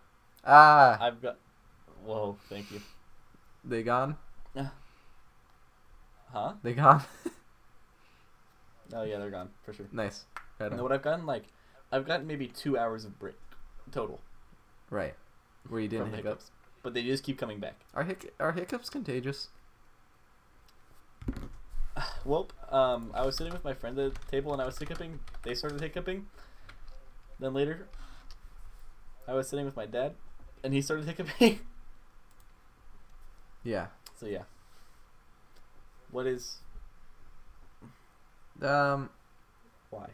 [0.45, 1.37] Ah, I've got.
[2.05, 2.81] Whoa, thank you.
[3.65, 4.15] they gone?
[4.55, 4.69] Yeah.
[6.31, 6.53] Huh?
[6.63, 7.01] They gone?
[8.93, 9.87] Oh yeah, they're gone for sure.
[9.91, 10.25] nice.
[10.59, 10.77] Right You on.
[10.77, 11.25] know what I've gotten?
[11.25, 11.45] Like,
[11.91, 13.33] I've gotten maybe two hours of break
[13.91, 14.19] total
[14.91, 15.15] Right.
[15.67, 16.51] Where you didn't from hiccups,
[16.83, 17.79] but they just keep coming back.
[17.95, 19.47] Are hic- are hiccups contagious?
[22.25, 25.19] Well, um, I was sitting with my friend at the table and I was hiccuping.
[25.43, 26.27] They started hiccuping.
[27.39, 27.87] Then later,
[29.28, 30.13] I was sitting with my dad,
[30.63, 31.59] and he started hiccuping.
[33.65, 33.88] Yeah.
[34.19, 34.43] so yeah.
[36.11, 36.57] What is
[38.61, 39.09] Um.
[39.89, 40.09] why?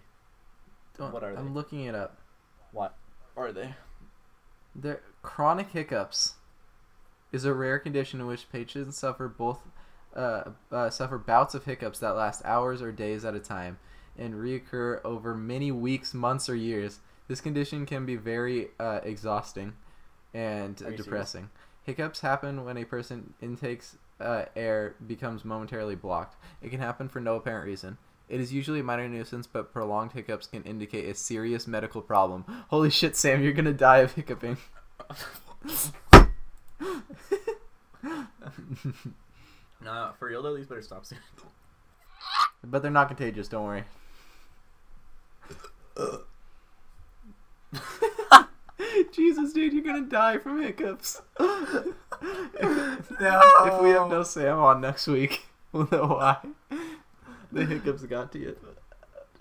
[0.98, 1.40] Don't, What are they?
[1.40, 2.18] I'm looking it up.
[2.72, 2.94] What
[3.36, 3.74] are they?
[4.76, 6.36] They're, chronic hiccups
[7.32, 9.62] is a rare condition in which patients suffer both
[10.16, 13.80] uh, uh, suffer bouts of hiccups that last hours or days at a time
[14.18, 17.00] and reoccur over many weeks, months, or years.
[17.30, 19.74] This condition can be very uh, exhausting
[20.34, 21.52] and depressing.
[21.84, 26.36] Hiccups happen when a person intakes uh, air becomes momentarily blocked.
[26.62, 28.00] It can happen for no apparent reason.
[28.28, 32.46] It is usually a minor nuisance, but prolonged hiccups can indicate a serious medical problem.
[32.70, 34.58] Holy shit, Sam, you're gonna die of hiccuping.
[39.82, 41.20] Nah, for real though, these better stop soon.
[42.64, 43.84] but they're not contagious, don't worry.
[49.12, 51.22] Jesus, dude, you're gonna die from hiccups.
[51.40, 56.38] if, if we have no Sam on next week, we'll know why.
[57.52, 58.58] The hiccups got to you.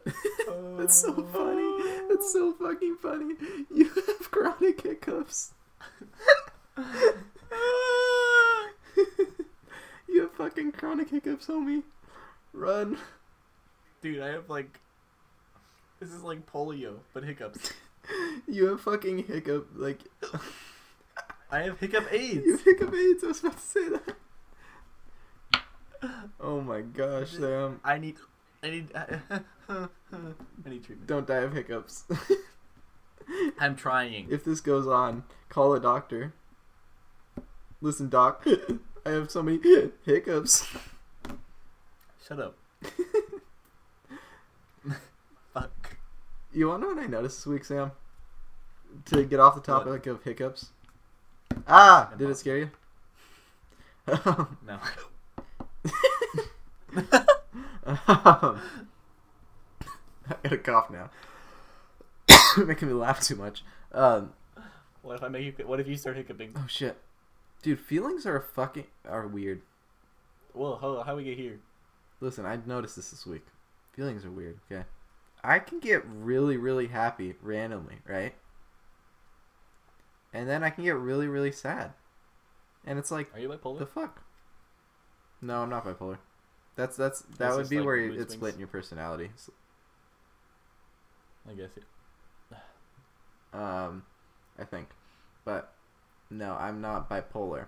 [0.79, 2.07] That's so funny.
[2.09, 3.35] That's so fucking funny.
[3.75, 5.53] You have chronic hiccups.
[10.09, 11.83] you have fucking chronic hiccups, homie.
[12.53, 12.97] Run.
[14.01, 14.81] Dude, I have like.
[16.01, 17.73] This is like polio, but hiccups.
[18.49, 20.01] You have fucking hiccup, like.
[21.51, 22.45] I have hiccup AIDS.
[22.47, 23.25] you have hiccup AIDS.
[23.25, 24.17] I was about to say that.
[26.41, 27.81] Oh my gosh, Sam.
[27.85, 28.17] I need.
[28.63, 28.89] I need.
[28.95, 29.21] I
[30.67, 31.07] need treatment.
[31.07, 32.05] Don't die of hiccups.
[33.59, 34.29] I'm trying.
[34.31, 36.33] if this goes on, call a doctor.
[37.81, 38.45] Listen, doc.
[38.47, 39.59] I I have so many
[40.05, 40.67] hiccups.
[42.27, 42.57] Shut up.
[46.53, 47.93] You want to know what I noticed this week, Sam?
[49.07, 50.71] To get off the topic of hiccups.
[51.67, 52.71] Ah, did it scare you?
[54.07, 54.79] No.
[57.87, 58.61] um,
[60.27, 61.11] I got a cough now.
[62.65, 63.63] Making me laugh too much.
[63.93, 64.33] Um,
[65.03, 65.67] What if I make you?
[65.67, 66.53] What if you start hiccuping?
[66.57, 66.97] oh shit,
[67.63, 69.61] dude, feelings are fucking are weird.
[70.55, 71.61] Well, how how we get here?
[72.21, 73.45] Listen, I noticed this this week.
[73.95, 74.59] Feelings are weird.
[74.71, 74.85] Okay,
[75.43, 78.35] I can get really, really happy randomly, right?
[80.33, 81.93] And then I can get really, really sad,
[82.87, 83.79] and it's like, Are you bipolar?
[83.79, 84.23] the fuck?
[85.41, 86.19] No, I'm not bipolar.
[86.77, 88.33] That's that's that That's would be like where it's swings?
[88.35, 89.31] split in your personality.
[91.49, 91.85] I guess it.
[93.53, 94.03] Um,
[94.59, 94.89] I think,
[95.45, 95.73] but
[96.31, 97.67] no, I'm not bipolar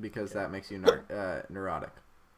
[0.00, 1.92] because that makes you uh, neurotic,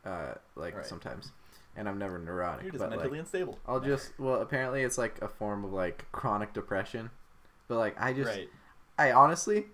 [0.04, 0.84] uh, like Right.
[0.86, 1.30] sometimes,
[1.76, 2.64] and I'm never neurotic.
[2.64, 3.58] You're just but mentally like, unstable.
[3.66, 7.10] I'll just well, apparently it's like a form of like chronic depression,
[7.68, 8.48] but like I just, right.
[8.98, 9.66] I honestly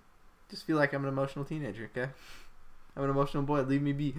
[0.51, 1.85] just feel like I'm an emotional teenager.
[1.97, 2.11] Okay,
[2.97, 3.63] I'm an emotional boy.
[3.63, 4.15] Leave me be.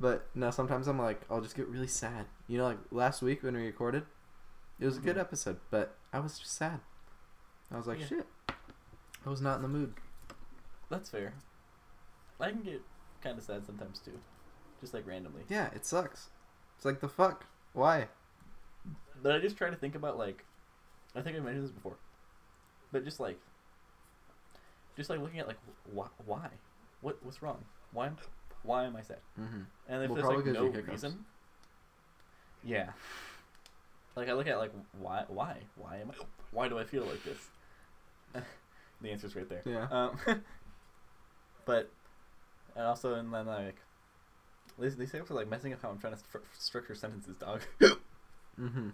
[0.00, 2.26] But no, sometimes I'm like I'll just get really sad.
[2.48, 4.04] You know, like last week when we recorded,
[4.80, 5.20] it was a good Mhm.
[5.20, 6.80] episode, but I was just sad.
[7.70, 8.06] I was like, Yeah.
[8.06, 8.26] shit.
[9.24, 9.94] I was not in the mood.
[10.90, 11.32] That's fair.
[12.40, 12.82] I can get
[13.22, 14.18] kind of sad sometimes too,
[14.80, 15.44] just like randomly.
[15.48, 16.28] Yeah, it sucks.
[16.84, 17.46] It's like the fuck.
[17.72, 18.08] Why?
[19.22, 20.44] But I just try to think about like,
[21.16, 21.96] I think I mentioned this before,
[22.92, 23.40] but just like,
[24.94, 25.56] just like looking at like
[25.90, 26.48] why, why,
[27.00, 27.64] what what's wrong?
[27.94, 28.18] Why am
[28.64, 29.16] why am I sad?
[29.40, 29.60] Mm-hmm.
[29.88, 31.24] And if Well, there's like no reason,
[32.62, 32.90] yeah.
[34.14, 37.24] Like I look at like why why why am I why do I feel like
[37.24, 37.48] this?
[39.00, 39.62] the answer's right there.
[39.64, 39.88] Yeah.
[39.90, 40.18] Um,
[41.64, 41.90] but
[42.76, 43.76] and also and then like
[44.78, 47.62] these these things are like messing up how I'm trying to stru- structure sentences, dog.
[48.60, 48.90] Mm-hmm.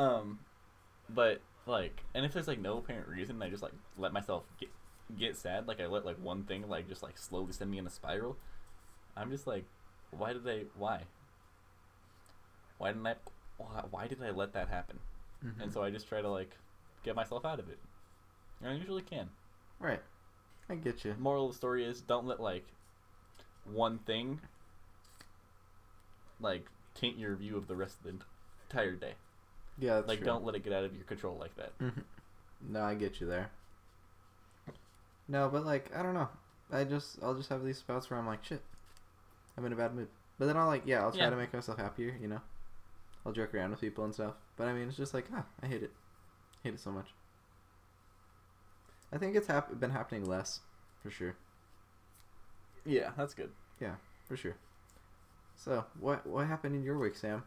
[0.00, 0.38] um,
[1.10, 4.70] but like, and if there's like no apparent reason, I just like let myself get
[5.18, 5.68] get sad.
[5.68, 8.36] Like I let like one thing like just like slowly send me in a spiral.
[9.14, 9.66] I'm just like,
[10.10, 10.64] why did they?
[10.74, 11.02] Why?
[12.78, 13.16] Why didn't I?
[13.58, 14.98] Why, why did I let that happen?
[15.44, 15.60] mm-hmm.
[15.60, 16.56] And so I just try to like
[17.04, 17.78] get myself out of it.
[18.62, 19.28] And I usually can.
[19.78, 20.00] right.
[20.70, 21.14] I get you.
[21.18, 22.64] Moral of the story is don't let like
[23.64, 24.40] one thing
[26.42, 28.24] like taint your view of the rest of the
[28.68, 29.14] entire day.
[29.78, 30.26] Yeah, that's like true.
[30.26, 31.78] don't let it get out of your control like that.
[31.78, 32.02] Mhm.
[32.68, 33.50] No, I get you there.
[35.28, 36.28] No, but like I don't know.
[36.70, 38.62] I just I'll just have these spouts where I'm like shit.
[39.56, 40.08] I'm in a bad mood.
[40.38, 41.30] But then I'll like yeah I'll try Yeah.
[41.30, 42.16] to make myself happier.
[42.20, 42.40] You know.
[43.24, 44.34] I'll joke around with people and stuff.
[44.56, 45.92] But I mean it's just like ah I hate it.
[46.62, 47.08] hate it so much.
[49.12, 50.60] I think it's hap- been happening less,
[51.02, 51.36] for sure,
[52.86, 53.50] Yeah, that's good.
[53.78, 54.56] Yeah, for sure.
[55.64, 57.44] So what what happened in your week, Sam?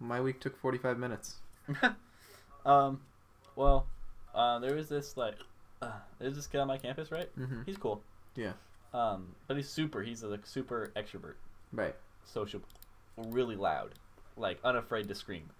[0.00, 1.36] My week took forty five minutes.
[2.66, 3.00] um,
[3.54, 3.86] well,
[4.34, 5.36] uh, there was this like,
[5.80, 7.28] uh, there's this kid on my campus, right?
[7.38, 7.62] Mm-hmm.
[7.64, 8.02] He's cool.
[8.34, 8.52] Yeah.
[8.92, 10.02] Um, but he's super.
[10.02, 11.34] He's a like, super extrovert,
[11.72, 11.94] Right.
[12.24, 12.60] social,
[13.16, 13.90] really loud,
[14.36, 15.50] like unafraid to scream.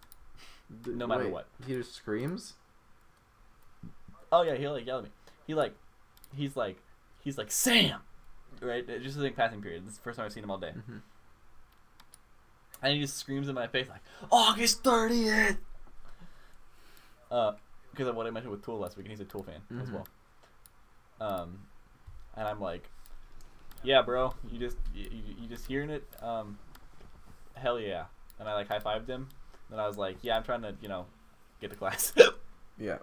[0.83, 1.47] D- No matter wait, what.
[1.67, 2.55] He just screams.
[4.33, 5.11] Oh yeah, he'll like yell at me.
[5.47, 5.75] He like,
[6.35, 6.79] he's like,
[7.23, 8.01] he's like Sam,
[8.61, 8.87] right?
[9.03, 9.85] Just like passing period.
[9.85, 11.01] This is the first time I've seen him all day, Mhm.
[12.87, 15.57] And he just screams in my face like August thirtieth.
[17.31, 17.53] Uh,
[17.91, 19.89] because of what I mentioned with Tool last week, and he's a Tool fan as
[19.89, 19.93] Mhm.
[19.93, 20.07] well.
[21.21, 21.67] Um,
[22.37, 22.89] and I'm like,
[23.83, 25.09] yeah, bro, you just you,
[25.41, 26.07] you just hearing it?
[26.23, 26.59] Um,
[27.55, 28.05] hell yeah.
[28.39, 29.29] And I like high fived him.
[29.71, 31.07] And I was like, yeah, I'm trying to you know
[31.61, 32.13] get to class.
[32.79, 32.99] Yeah.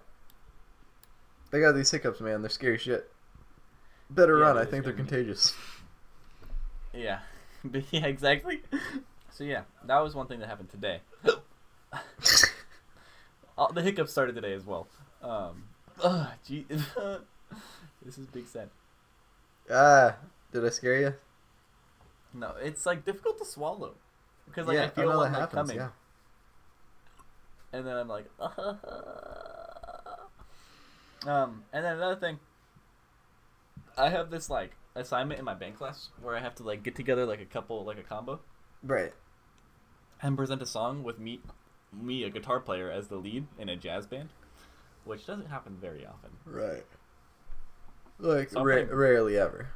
[1.50, 2.42] They got these hiccups, man.
[2.44, 3.12] They're scary shit.
[4.12, 4.58] Better Yeah, run.
[4.60, 5.56] I think they're be- contagious.
[6.94, 7.22] Yeah,
[7.90, 8.62] yeah, exactly.
[9.34, 11.02] So yeah, that was one thing that happened today.
[13.58, 14.88] All, the hiccups started today as well.
[15.24, 15.64] Um,
[16.04, 16.66] ugh, gee,
[18.04, 18.70] this is big sad.
[19.72, 20.16] ah,
[20.52, 21.14] did I scare you?
[22.34, 23.96] No, it's like difficult to swallow
[24.46, 25.70] because like yeah, I feel one that like happens.
[25.70, 25.90] coming, Yeah.
[27.72, 28.26] and then I'm like,
[31.26, 32.40] um, and then another thing.
[33.98, 36.96] I have this like assignment in my band class where I have to like get
[36.96, 38.40] together like a couple like a combo.
[38.84, 39.14] Right.
[40.24, 41.42] And present a song with me,
[41.92, 44.30] me a guitar player as the lead in a jazz band,
[45.04, 46.32] which doesn't happen very often.
[46.46, 46.86] Right.
[48.18, 49.70] Like So ra- playing- rarely ever.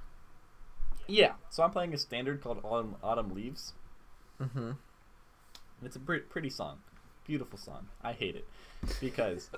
[1.07, 3.73] Yeah, so I'm playing a standard called Autumn, Autumn Leaves.
[4.41, 4.57] Mm-hmm.
[4.59, 4.75] and
[5.83, 6.79] It's a pretty, pretty song,
[7.25, 7.87] beautiful song.
[8.03, 8.47] I hate it
[8.99, 9.49] because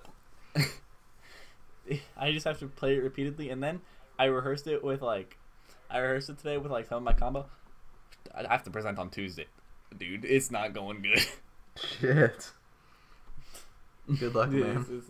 [2.17, 3.81] I just have to play it repeatedly, and then
[4.17, 5.37] I rehearsed it with like
[5.89, 7.47] I rehearsed it today with like some of my combo.
[8.33, 9.47] I have to present on Tuesday,
[9.97, 10.25] dude.
[10.25, 11.25] It's not going good.
[11.99, 12.51] Shit.
[14.19, 15.03] Good luck, This man.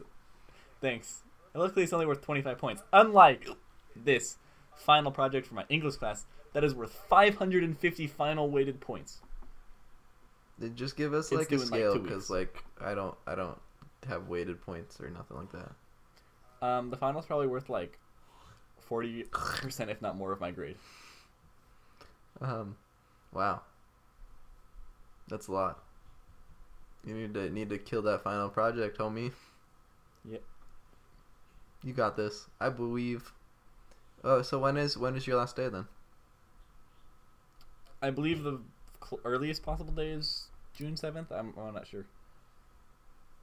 [0.82, 1.22] Thanks.
[1.54, 2.84] And luckily, it's only worth 25 points.
[2.94, 3.48] Unlike
[3.96, 4.38] this
[4.76, 9.20] final project for my English class, that is worth 550 final weighted points.
[10.58, 12.30] They Just give us like a like, scale, because weeks.
[12.30, 13.58] like I don't, I don't
[14.08, 15.72] have weighted points or nothing like that.
[16.62, 17.98] Um, the final's probably worth like
[18.90, 20.76] 40% if not more of my grade.
[22.42, 22.76] Um,
[23.34, 23.62] wow.
[25.30, 25.84] That's a lot.
[27.06, 29.32] You need to need to kill that final project, homie.
[30.30, 30.44] Yep.
[31.84, 32.48] You got this.
[32.60, 33.32] I believe.
[34.24, 35.86] Oh, so when is when is your last day then?
[38.02, 38.60] I believe the
[39.08, 41.32] cl- earliest possible day is June 7th.
[41.32, 42.06] I'm, I'm not sure.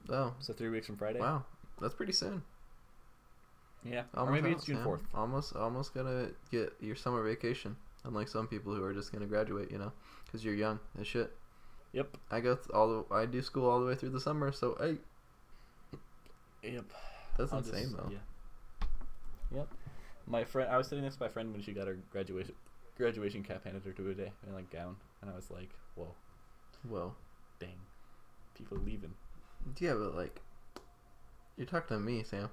[0.09, 1.19] Oh, So three weeks from Friday.
[1.19, 1.43] wow,
[1.81, 2.41] that's pretty soon.
[3.83, 4.03] Yeah.
[4.15, 5.01] Almost or maybe it's June 4th.
[5.13, 7.75] Almost, almost gonna get your summer vacation.
[8.03, 9.91] Unlike some people who are just gonna graduate, you know,
[10.25, 11.31] because you're young as shit.
[11.93, 12.17] Yep.
[12.31, 14.77] I go th- all the, I do school all the way through the summer, so
[14.79, 14.97] hey,
[16.69, 16.85] Yep.
[17.37, 18.09] that's I'll insane just- though.
[18.11, 18.87] Yeah.
[19.55, 19.67] Yep.
[20.27, 22.53] My friend, I was sitting next to my friend when she got her graduation
[22.97, 26.13] graduation cap handed her to a day in like gown, and I was like, "Whoa,
[26.87, 27.15] Whoa.
[27.59, 27.79] dang,
[28.55, 29.13] people leaving."
[29.79, 30.41] yeah, but like,
[31.55, 32.49] you're talking to me, Sam.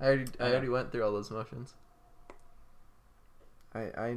[0.00, 1.74] I already, I I already went through all those motions.
[3.74, 4.16] I, I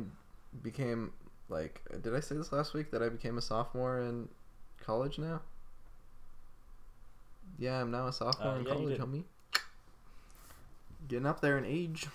[0.61, 1.13] became
[1.51, 4.29] like, did I say this last week that I became a sophomore in
[4.83, 5.41] college now?
[7.59, 9.23] Yeah, I'm now a sophomore Uh, in yeah, college, homie.
[11.07, 12.07] Getting up there in age.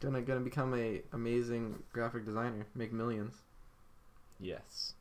[0.00, 3.36] Gonna gonna become a amazing graphic designer, make millions.
[4.40, 4.94] Yes.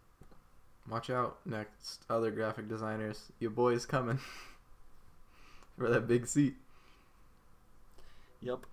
[0.89, 3.31] Watch out, next other graphic designers.
[3.39, 4.19] Your boy's coming
[5.77, 6.55] for that big seat.
[8.41, 8.65] Yep.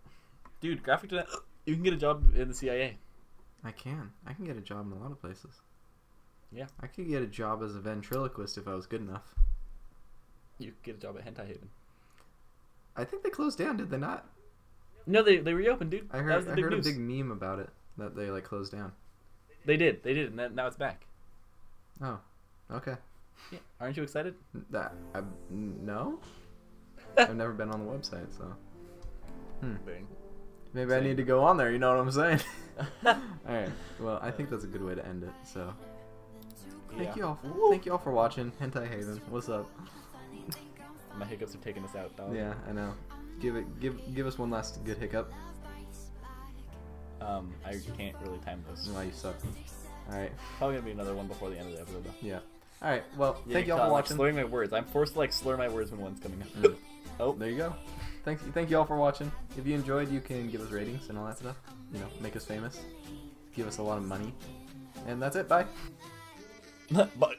[0.60, 1.26] Dude, graphic design.
[1.64, 2.98] You can get a job in the CIA.
[3.64, 4.10] I can.
[4.26, 5.60] I can get a job in a lot of places.
[6.52, 6.66] Yeah.
[6.80, 9.34] I could get a job as a ventriloquist if I was good enough.
[10.58, 11.68] You could get a job at Hentai Haven.
[12.96, 14.26] I think they closed down, did they not?
[15.06, 16.08] No, they they reopened, dude.
[16.12, 16.48] I heard.
[16.48, 16.86] I big heard news.
[16.86, 18.92] a big meme about it that they like closed down.
[19.64, 20.02] They did.
[20.02, 21.06] They did, and now it's back.
[22.02, 22.18] Oh,
[22.70, 22.96] okay.
[23.50, 23.58] Yeah.
[23.80, 24.34] Aren't you excited?
[24.70, 26.20] That I no.
[27.16, 28.54] I've never been on the website, so
[29.60, 29.74] hmm.
[29.86, 30.06] Bang.
[30.72, 31.70] Maybe I need to go on there.
[31.70, 32.40] You know what I'm saying?
[33.06, 33.14] all
[33.48, 33.68] right.
[33.98, 35.30] Well, I think that's a good way to end it.
[35.44, 35.72] So
[36.96, 37.16] thank Yeah.
[37.16, 37.34] you all.
[37.36, 39.20] For, thank you all for watching Hentai Haven.
[39.30, 39.70] What's up?
[41.18, 42.34] My hiccups are taking us out, dog.
[42.34, 42.94] Yeah, I know.
[43.40, 43.80] Give it.
[43.80, 45.32] Give give us one last good hiccup.
[47.20, 48.88] Um, I can't really time those.
[48.90, 49.36] Why you suck.
[50.10, 50.32] All right.
[50.58, 52.10] Probably gonna be another one before the end of the episode, though.
[52.22, 52.38] Yeah.
[52.82, 53.02] All right.
[53.16, 54.16] Well, Yeah, thank you all God, for I'm, like, watching.
[54.16, 54.72] slurring my words.
[54.72, 56.48] I'm forced to like slur my words when one's coming up.
[56.48, 56.76] Mm.
[57.20, 57.74] Oh, There you go.
[58.24, 58.52] Thank you.
[58.52, 59.30] Thank you all for watching.
[59.56, 61.56] If you enjoyed, you can give us ratings and all that stuff.
[61.92, 62.80] You know, make us famous.
[63.54, 64.32] Give us a lot of money.
[65.06, 65.48] And that's it.
[65.48, 65.66] Bye.
[66.90, 67.36] but